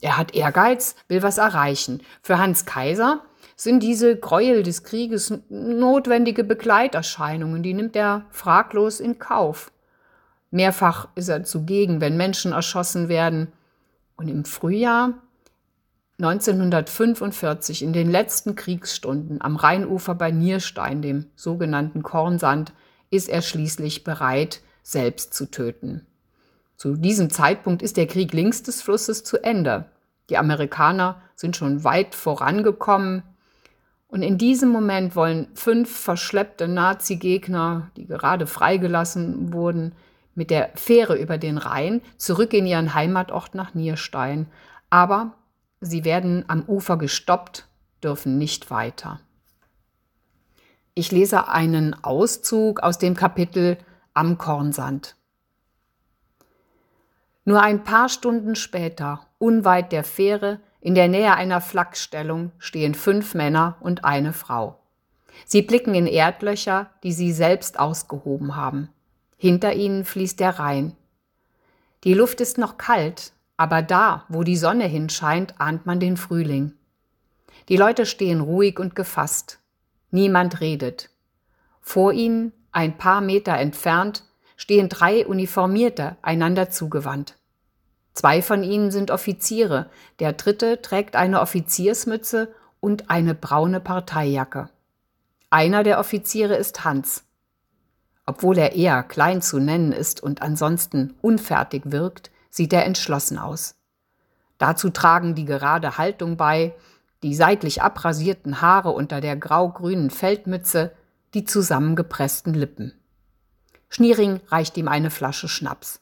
Er 0.03 0.17
hat 0.17 0.35
Ehrgeiz, 0.35 0.97
will 1.07 1.23
was 1.23 1.37
erreichen. 1.37 2.01
Für 2.21 2.37
Hans 2.37 2.65
Kaiser 2.65 3.21
sind 3.55 3.81
diese 3.81 4.17
Gräuel 4.17 4.61
des 4.61 4.83
Krieges 4.83 5.33
notwendige 5.47 6.43
Begleiterscheinungen, 6.43 7.63
die 7.63 7.73
nimmt 7.73 7.95
er 7.95 8.25
fraglos 8.29 8.99
in 8.99 9.17
Kauf. 9.17 9.71
Mehrfach 10.51 11.07
ist 11.15 11.29
er 11.29 11.45
zugegen, 11.45 12.01
wenn 12.01 12.17
Menschen 12.17 12.51
erschossen 12.51 13.07
werden. 13.07 13.53
Und 14.17 14.27
im 14.27 14.43
Frühjahr 14.43 15.13
1945, 16.19 17.81
in 17.81 17.93
den 17.93 18.11
letzten 18.11 18.55
Kriegsstunden 18.55 19.41
am 19.41 19.55
Rheinufer 19.55 20.15
bei 20.15 20.31
Nierstein, 20.31 21.01
dem 21.01 21.27
sogenannten 21.37 22.03
Kornsand, 22.03 22.73
ist 23.09 23.29
er 23.29 23.41
schließlich 23.41 24.03
bereit, 24.03 24.59
selbst 24.81 25.33
zu 25.33 25.49
töten. 25.49 26.05
Zu 26.75 26.97
diesem 26.97 27.29
Zeitpunkt 27.29 27.81
ist 27.81 27.95
der 27.95 28.07
Krieg 28.07 28.33
links 28.33 28.63
des 28.63 28.81
Flusses 28.81 29.23
zu 29.23 29.41
Ende. 29.41 29.85
Die 30.29 30.37
Amerikaner 30.37 31.21
sind 31.35 31.55
schon 31.55 31.83
weit 31.83 32.15
vorangekommen. 32.15 33.23
Und 34.07 34.21
in 34.21 34.37
diesem 34.37 34.69
Moment 34.69 35.15
wollen 35.15 35.47
fünf 35.55 35.95
verschleppte 35.95 36.67
Nazi-Gegner, 36.67 37.91
die 37.97 38.05
gerade 38.05 38.47
freigelassen 38.47 39.53
wurden, 39.53 39.93
mit 40.35 40.49
der 40.49 40.71
Fähre 40.75 41.15
über 41.15 41.37
den 41.37 41.57
Rhein 41.57 42.01
zurück 42.17 42.53
in 42.53 42.65
ihren 42.65 42.93
Heimatort 42.93 43.55
nach 43.55 43.73
Nierstein. 43.73 44.47
Aber 44.89 45.33
sie 45.81 46.05
werden 46.05 46.45
am 46.47 46.63
Ufer 46.63 46.97
gestoppt, 46.97 47.67
dürfen 48.03 48.37
nicht 48.37 48.71
weiter. 48.71 49.19
Ich 50.95 51.11
lese 51.11 51.47
einen 51.47 51.95
Auszug 52.03 52.81
aus 52.81 52.99
dem 52.99 53.15
Kapitel 53.15 53.77
am 54.13 54.37
Kornsand. 54.37 55.15
Nur 57.45 57.61
ein 57.61 57.83
paar 57.83 58.07
Stunden 58.09 58.55
später, 58.55 59.27
unweit 59.37 59.91
der 59.91 60.03
Fähre, 60.03 60.59
in 60.79 60.95
der 60.95 61.07
Nähe 61.07 61.33
einer 61.33 61.61
Flakstellung, 61.61 62.51
stehen 62.57 62.93
fünf 62.93 63.33
Männer 63.35 63.77
und 63.81 64.05
eine 64.05 64.33
Frau. 64.33 64.79
Sie 65.45 65.61
blicken 65.61 65.95
in 65.95 66.07
Erdlöcher, 66.07 66.89
die 67.03 67.11
sie 67.11 67.33
selbst 67.33 67.79
ausgehoben 67.79 68.55
haben. 68.55 68.89
Hinter 69.37 69.73
ihnen 69.73 70.05
fließt 70.05 70.39
der 70.39 70.59
Rhein. 70.59 70.95
Die 72.03 72.13
Luft 72.13 72.39
ist 72.41 72.57
noch 72.57 72.77
kalt, 72.77 73.33
aber 73.57 73.81
da, 73.81 74.25
wo 74.29 74.43
die 74.43 74.57
Sonne 74.57 74.85
hinscheint, 74.85 75.59
ahnt 75.59 75.85
man 75.85 75.99
den 75.99 76.17
Frühling. 76.17 76.73
Die 77.69 77.77
Leute 77.77 78.05
stehen 78.05 78.41
ruhig 78.41 78.79
und 78.79 78.95
gefasst. 78.95 79.59
Niemand 80.11 80.61
redet. 80.61 81.09
Vor 81.81 82.13
ihnen 82.13 82.51
ein 82.71 82.97
paar 82.97 83.21
Meter 83.21 83.57
entfernt 83.57 84.23
stehen 84.55 84.89
drei 84.89 85.25
Uniformierte 85.25 86.17
einander 86.21 86.69
zugewandt. 86.69 87.35
Zwei 88.13 88.41
von 88.41 88.63
ihnen 88.63 88.91
sind 88.91 89.11
Offiziere, 89.11 89.89
der 90.19 90.33
dritte 90.33 90.81
trägt 90.81 91.15
eine 91.15 91.41
Offiziersmütze 91.41 92.53
und 92.79 93.09
eine 93.09 93.33
braune 93.33 93.79
Parteijacke. 93.79 94.69
Einer 95.49 95.83
der 95.83 95.99
Offiziere 95.99 96.55
ist 96.55 96.83
Hans. 96.83 97.23
Obwohl 98.25 98.57
er 98.57 98.73
eher 98.73 99.03
klein 99.03 99.41
zu 99.41 99.59
nennen 99.59 99.91
ist 99.91 100.21
und 100.21 100.41
ansonsten 100.41 101.15
unfertig 101.21 101.83
wirkt, 101.85 102.31
sieht 102.49 102.71
er 102.71 102.85
entschlossen 102.85 103.37
aus. 103.37 103.75
Dazu 104.57 104.89
tragen 104.91 105.35
die 105.35 105.45
gerade 105.45 105.97
Haltung 105.97 106.37
bei, 106.37 106.73
die 107.23 107.35
seitlich 107.35 107.81
abrasierten 107.81 108.61
Haare 108.61 108.91
unter 108.91 109.21
der 109.21 109.35
grau-grünen 109.35 110.09
Feldmütze, 110.09 110.91
die 111.33 111.45
zusammengepressten 111.45 112.53
Lippen. 112.53 112.93
Schniering 113.95 114.41
reicht 114.47 114.75
ihm 114.77 114.87
eine 114.87 115.11
Flasche 115.11 115.47
Schnaps. 115.47 116.01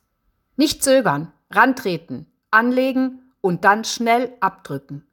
Nicht 0.56 0.82
zögern, 0.82 1.34
rantreten, 1.50 2.26
anlegen 2.50 3.34
und 3.42 3.66
dann 3.66 3.84
schnell 3.84 4.32
abdrücken. 4.40 5.06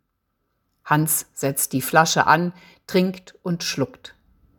Hans 0.84 1.26
setzt 1.34 1.72
die 1.72 1.82
Flasche 1.82 2.28
an, 2.28 2.52
trinkt 2.86 3.34
und 3.42 3.64
schluckt, 3.64 4.14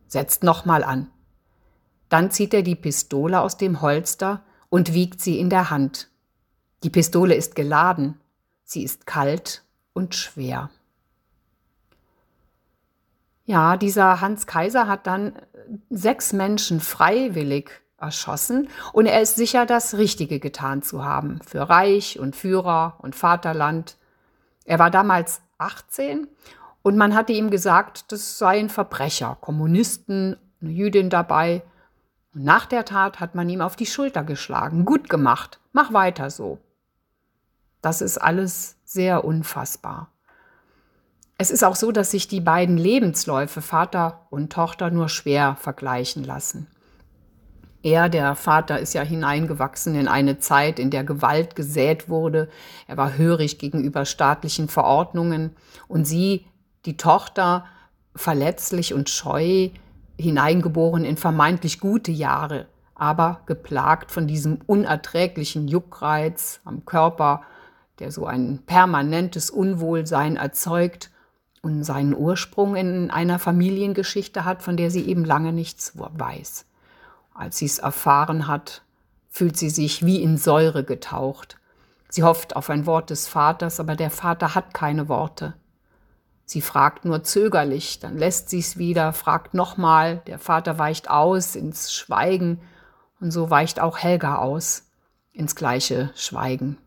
setzt 0.07 0.43
nochmal 0.43 0.83
an. 0.83 1.09
Dann 2.09 2.29
zieht 2.29 2.53
er 2.53 2.61
die 2.61 2.75
Pistole 2.75 3.39
aus 3.39 3.55
dem 3.55 3.81
Holster 3.81 4.43
und 4.67 4.93
wiegt 4.93 5.21
sie 5.21 5.39
in 5.39 5.49
der 5.49 5.69
Hand. 5.69 6.09
Die 6.83 6.89
Pistole 6.89 7.35
ist 7.35 7.55
geladen, 7.55 8.19
sie 8.65 8.83
ist 8.83 9.05
kalt 9.05 9.63
und 9.93 10.13
schwer. 10.13 10.69
Ja, 13.45 13.77
dieser 13.77 14.19
Hans 14.19 14.45
Kaiser 14.45 14.87
hat 14.87 15.07
dann 15.07 15.33
sechs 15.89 16.33
Menschen 16.33 16.81
freiwillig 16.81 17.81
erschossen 18.01 18.69
und 18.93 19.05
er 19.05 19.21
ist 19.21 19.35
sicher, 19.35 19.65
das 19.65 19.97
Richtige 19.97 20.39
getan 20.39 20.81
zu 20.81 21.03
haben 21.03 21.39
für 21.45 21.69
Reich 21.69 22.19
und 22.19 22.35
Führer 22.35 22.97
und 22.99 23.15
Vaterland. 23.15 23.97
Er 24.65 24.79
war 24.79 24.91
damals 24.91 25.41
18 25.57 26.27
und 26.81 26.97
man 26.97 27.15
hatte 27.15 27.33
ihm 27.33 27.49
gesagt, 27.49 28.11
das 28.11 28.37
sei 28.37 28.59
ein 28.59 28.69
Verbrecher, 28.69 29.37
Kommunisten, 29.41 30.37
eine 30.61 30.71
Jüdin 30.71 31.09
dabei. 31.09 31.63
Und 32.33 32.43
nach 32.43 32.65
der 32.65 32.85
Tat 32.85 33.19
hat 33.19 33.35
man 33.35 33.49
ihm 33.49 33.61
auf 33.61 33.75
die 33.75 33.85
Schulter 33.85 34.23
geschlagen. 34.23 34.85
Gut 34.85 35.09
gemacht, 35.09 35.59
mach 35.73 35.93
weiter 35.93 36.29
so. 36.29 36.59
Das 37.81 38.01
ist 38.01 38.17
alles 38.17 38.77
sehr 38.83 39.23
unfassbar. 39.23 40.11
Es 41.37 41.51
ist 41.51 41.63
auch 41.63 41.77
so, 41.77 41.93
dass 41.93 42.11
sich 42.11 42.27
die 42.27 42.41
beiden 42.41 42.77
Lebensläufe 42.77 43.61
Vater 43.61 44.27
und 44.29 44.51
Tochter 44.51 44.91
nur 44.91 45.07
schwer 45.07 45.55
vergleichen 45.55 46.23
lassen. 46.23 46.67
Er, 47.81 48.09
der 48.09 48.35
Vater, 48.35 48.79
ist 48.79 48.93
ja 48.93 49.01
hineingewachsen 49.01 49.95
in 49.95 50.07
eine 50.07 50.39
Zeit, 50.39 50.79
in 50.79 50.89
der 50.89 51.03
Gewalt 51.03 51.55
gesät 51.55 52.09
wurde. 52.09 52.49
Er 52.87 52.97
war 52.97 53.17
hörig 53.17 53.57
gegenüber 53.57 54.05
staatlichen 54.05 54.67
Verordnungen. 54.67 55.51
Und 55.87 56.05
sie, 56.05 56.45
die 56.85 56.97
Tochter, 56.97 57.65
verletzlich 58.15 58.93
und 58.93 59.09
scheu, 59.09 59.69
hineingeboren 60.19 61.05
in 61.05 61.15
vermeintlich 61.15 61.79
gute 61.79 62.11
Jahre, 62.11 62.67
aber 62.95 63.41
geplagt 63.45 64.11
von 64.11 64.27
diesem 64.27 64.59
unerträglichen 64.65 65.69
Juckreiz 65.69 66.59
am 66.65 66.85
Körper, 66.85 67.43
der 67.99 68.11
so 68.11 68.25
ein 68.25 68.59
permanentes 68.65 69.49
Unwohlsein 69.49 70.35
erzeugt 70.35 71.11
und 71.61 71.83
seinen 71.83 72.13
Ursprung 72.13 72.75
in 72.75 73.09
einer 73.09 73.39
Familiengeschichte 73.39 74.43
hat, 74.43 74.63
von 74.63 74.75
der 74.75 74.91
sie 74.91 75.05
eben 75.07 75.23
lange 75.23 75.53
nichts 75.53 75.93
weiß. 75.95 76.65
Als 77.39 77.57
sie 77.57 77.67
es 77.67 77.79
erfahren 77.79 78.47
hat, 78.47 78.81
fühlt 79.29 79.55
sie 79.55 79.69
sich 79.69 80.05
wie 80.05 80.21
in 80.21 80.37
Säure 80.37 80.83
getaucht. 80.83 81.55
Sie 82.09 82.23
hofft 82.23 82.57
auf 82.57 82.69
ein 82.69 82.85
Wort 82.85 83.11
des 83.11 83.29
Vaters, 83.29 83.79
aber 83.79 83.95
der 83.95 84.11
Vater 84.11 84.55
hat 84.55 84.73
keine 84.73 85.07
Worte. 85.07 85.53
Sie 86.43 86.59
fragt 86.59 87.05
nur 87.05 87.23
zögerlich, 87.23 87.99
dann 87.99 88.17
lässt 88.17 88.49
sie 88.49 88.59
es 88.59 88.77
wieder, 88.77 89.13
fragt 89.13 89.53
nochmal, 89.53 90.17
der 90.27 90.37
Vater 90.37 90.77
weicht 90.79 91.09
aus 91.09 91.55
ins 91.55 91.93
Schweigen 91.93 92.59
und 93.21 93.31
so 93.31 93.49
weicht 93.49 93.79
auch 93.79 93.99
Helga 93.99 94.39
aus 94.39 94.89
ins 95.31 95.55
gleiche 95.55 96.11
Schweigen. 96.15 96.77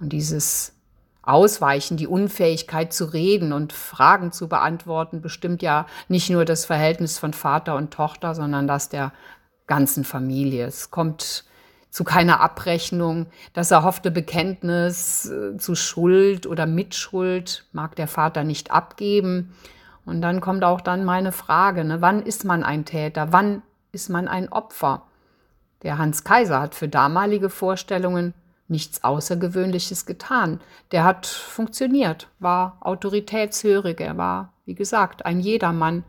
Und 0.00 0.08
dieses 0.08 0.74
Ausweichen, 1.22 1.96
die 1.96 2.08
Unfähigkeit 2.08 2.92
zu 2.92 3.04
reden 3.04 3.52
und 3.52 3.72
Fragen 3.72 4.32
zu 4.32 4.48
beantworten, 4.48 5.20
bestimmt 5.20 5.62
ja 5.62 5.86
nicht 6.08 6.28
nur 6.28 6.44
das 6.44 6.64
Verhältnis 6.64 7.20
von 7.20 7.34
Vater 7.34 7.76
und 7.76 7.92
Tochter, 7.92 8.34
sondern 8.34 8.66
das 8.66 8.88
der 8.88 9.12
ganzen 9.70 10.02
Familie. 10.04 10.66
Es 10.66 10.90
kommt 10.90 11.44
zu 11.90 12.02
keiner 12.02 12.40
Abrechnung. 12.40 13.26
Das 13.54 13.70
erhoffte 13.70 14.10
Bekenntnis 14.10 15.30
äh, 15.30 15.56
zu 15.58 15.76
Schuld 15.76 16.46
oder 16.46 16.66
Mitschuld 16.66 17.64
mag 17.72 17.94
der 17.94 18.08
Vater 18.08 18.42
nicht 18.42 18.72
abgeben. 18.72 19.54
Und 20.04 20.22
dann 20.22 20.40
kommt 20.40 20.64
auch 20.64 20.80
dann 20.80 21.04
meine 21.04 21.30
Frage, 21.30 21.84
ne, 21.84 22.00
wann 22.00 22.22
ist 22.22 22.44
man 22.44 22.64
ein 22.64 22.84
Täter? 22.84 23.32
Wann 23.32 23.62
ist 23.92 24.08
man 24.08 24.26
ein 24.26 24.50
Opfer? 24.50 25.04
Der 25.84 25.98
Hans 25.98 26.24
Kaiser 26.24 26.60
hat 26.60 26.74
für 26.74 26.88
damalige 26.88 27.48
Vorstellungen 27.48 28.34
nichts 28.66 29.04
Außergewöhnliches 29.04 30.04
getan. 30.04 30.60
Der 30.90 31.04
hat 31.04 31.26
funktioniert, 31.26 32.28
war 32.40 32.76
autoritätshörig, 32.80 34.00
er 34.00 34.16
war, 34.16 34.52
wie 34.64 34.74
gesagt, 34.74 35.26
ein 35.26 35.38
Jedermann, 35.38 36.04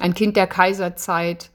ein 0.00 0.14
Kind 0.14 0.36
der 0.36 0.46
Kaiserzeit, 0.46 1.50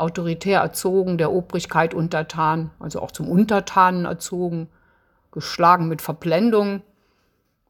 autoritär 0.00 0.60
erzogen, 0.60 1.18
der 1.18 1.32
Obrigkeit 1.32 1.94
untertan, 1.94 2.70
also 2.78 3.00
auch 3.00 3.10
zum 3.10 3.28
Untertanen 3.28 4.04
erzogen, 4.04 4.68
geschlagen 5.32 5.88
mit 5.88 6.02
Verblendung. 6.02 6.82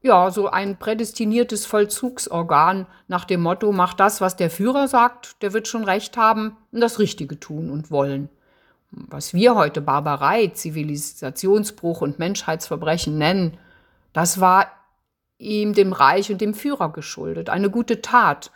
Ja, 0.01 0.31
so 0.31 0.49
ein 0.49 0.77
prädestiniertes 0.77 1.67
Vollzugsorgan 1.67 2.87
nach 3.09 3.25
dem 3.25 3.43
Motto, 3.43 3.73
mach 3.73 3.95
das, 3.95 4.21
was 4.21 4.37
der 4.37 4.51
Führer 4.51 4.89
sagt, 4.89 5.43
der 5.43 5.53
wird 5.53 5.67
schon 5.67 5.85
recht 5.85 6.17
haben 6.17 6.57
und 6.71 6.81
das 6.81 6.99
Richtige 6.99 7.41
tun 7.41 7.71
und 7.71 7.91
wollen 7.91 8.29
was 8.91 9.35
wir 9.35 9.55
heute 9.55 9.81
Barbarei, 9.81 10.49
Zivilisationsbruch 10.49 12.01
und 12.01 12.19
Menschheitsverbrechen 12.19 13.19
nennen, 13.19 13.59
das 14.13 14.41
war 14.41 14.67
ihm, 15.39 15.75
dem 15.75 15.93
Reich 15.93 16.33
und 16.33 16.41
dem 16.41 16.55
Führer 16.55 16.91
geschuldet. 16.93 17.51
Eine 17.51 17.71
gute 17.71 18.01
Tat, 18.01 18.51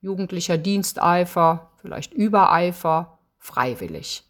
jugendlicher 0.00 0.58
Diensteifer, 0.58 1.70
vielleicht 1.80 2.12
Übereifer, 2.12 3.17
freiwillig. 3.38 4.24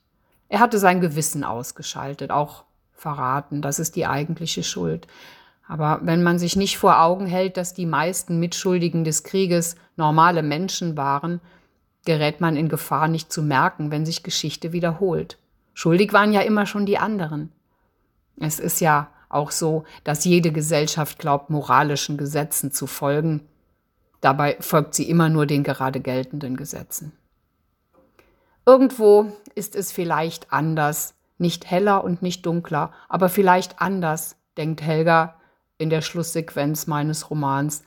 Er 0.48 0.60
hatte 0.60 0.78
sein 0.78 1.00
Gewissen 1.00 1.44
ausgeschaltet, 1.44 2.30
auch 2.30 2.64
verraten, 2.92 3.62
das 3.62 3.78
ist 3.78 3.96
die 3.96 4.06
eigentliche 4.06 4.62
Schuld. 4.62 5.06
Aber 5.66 6.00
wenn 6.02 6.22
man 6.22 6.38
sich 6.38 6.56
nicht 6.56 6.78
vor 6.78 7.00
Augen 7.02 7.26
hält, 7.26 7.58
dass 7.58 7.74
die 7.74 7.86
meisten 7.86 8.40
Mitschuldigen 8.40 9.04
des 9.04 9.22
Krieges 9.22 9.76
normale 9.96 10.42
Menschen 10.42 10.96
waren, 10.96 11.40
gerät 12.06 12.40
man 12.40 12.56
in 12.56 12.70
Gefahr, 12.70 13.06
nicht 13.06 13.30
zu 13.30 13.42
merken, 13.42 13.90
wenn 13.90 14.06
sich 14.06 14.22
Geschichte 14.22 14.72
wiederholt. 14.72 15.36
Schuldig 15.74 16.14
waren 16.14 16.32
ja 16.32 16.40
immer 16.40 16.64
schon 16.64 16.86
die 16.86 16.98
anderen. 16.98 17.52
Es 18.40 18.58
ist 18.58 18.80
ja 18.80 19.08
auch 19.28 19.50
so, 19.50 19.84
dass 20.04 20.24
jede 20.24 20.52
Gesellschaft 20.52 21.18
glaubt, 21.18 21.50
moralischen 21.50 22.16
Gesetzen 22.16 22.72
zu 22.72 22.86
folgen. 22.86 23.42
Dabei 24.22 24.56
folgt 24.60 24.94
sie 24.94 25.08
immer 25.08 25.28
nur 25.28 25.44
den 25.44 25.64
gerade 25.64 26.00
geltenden 26.00 26.56
Gesetzen. 26.56 27.12
Irgendwo 28.68 29.32
ist 29.54 29.74
es 29.74 29.92
vielleicht 29.92 30.52
anders, 30.52 31.14
nicht 31.38 31.70
heller 31.70 32.04
und 32.04 32.20
nicht 32.20 32.44
dunkler, 32.44 32.92
aber 33.08 33.30
vielleicht 33.30 33.80
anders, 33.80 34.36
denkt 34.58 34.82
Helga 34.82 35.36
in 35.78 35.88
der 35.88 36.02
Schlusssequenz 36.02 36.86
meines 36.86 37.30
Romans. 37.30 37.82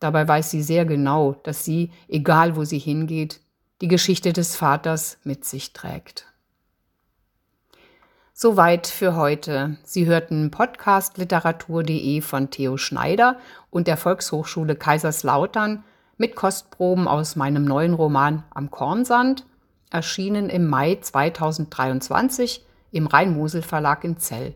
Dabei 0.00 0.26
weiß 0.26 0.50
sie 0.50 0.62
sehr 0.62 0.84
genau, 0.84 1.34
dass 1.44 1.64
sie, 1.64 1.92
egal 2.08 2.56
wo 2.56 2.64
sie 2.64 2.80
hingeht, 2.80 3.38
die 3.82 3.86
Geschichte 3.86 4.32
des 4.32 4.56
Vaters 4.56 5.18
mit 5.22 5.44
sich 5.44 5.74
trägt. 5.74 6.26
Soweit 8.32 8.88
für 8.88 9.14
heute. 9.14 9.76
Sie 9.84 10.06
hörten 10.06 10.50
Podcast 10.50 11.18
literatur.de 11.18 12.20
von 12.20 12.50
Theo 12.50 12.78
Schneider 12.78 13.38
und 13.70 13.86
der 13.86 13.96
Volkshochschule 13.96 14.74
Kaiserslautern 14.74 15.84
mit 16.16 16.34
Kostproben 16.34 17.06
aus 17.06 17.36
meinem 17.36 17.64
neuen 17.64 17.94
Roman 17.94 18.42
Am 18.50 18.72
Kornsand, 18.72 19.44
erschienen 19.90 20.48
im 20.48 20.68
Mai 20.68 20.98
2023 21.00 22.64
im 22.92 23.06
Rhein-Mosel 23.06 23.62
Verlag 23.62 24.04
in 24.04 24.18
Zell. 24.18 24.54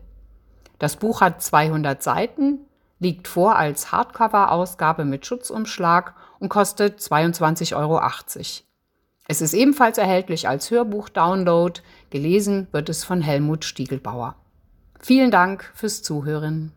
Das 0.79 0.97
Buch 0.97 1.21
hat 1.21 1.41
200 1.41 2.01
Seiten, 2.01 2.59
liegt 2.99 3.27
vor 3.27 3.55
als 3.55 3.91
Hardcover-Ausgabe 3.91 5.05
mit 5.05 5.25
Schutzumschlag 5.25 6.15
und 6.39 6.49
kostet 6.49 6.99
22,80 6.99 7.77
Euro. 7.77 8.01
Es 9.27 9.41
ist 9.41 9.53
ebenfalls 9.53 9.97
erhältlich 9.97 10.47
als 10.47 10.69
Hörbuch-Download. 10.71 11.81
Gelesen 12.09 12.67
wird 12.71 12.89
es 12.89 13.03
von 13.03 13.21
Helmut 13.21 13.65
Stiegelbauer. 13.65 14.35
Vielen 14.99 15.31
Dank 15.31 15.71
fürs 15.73 16.03
Zuhören. 16.03 16.71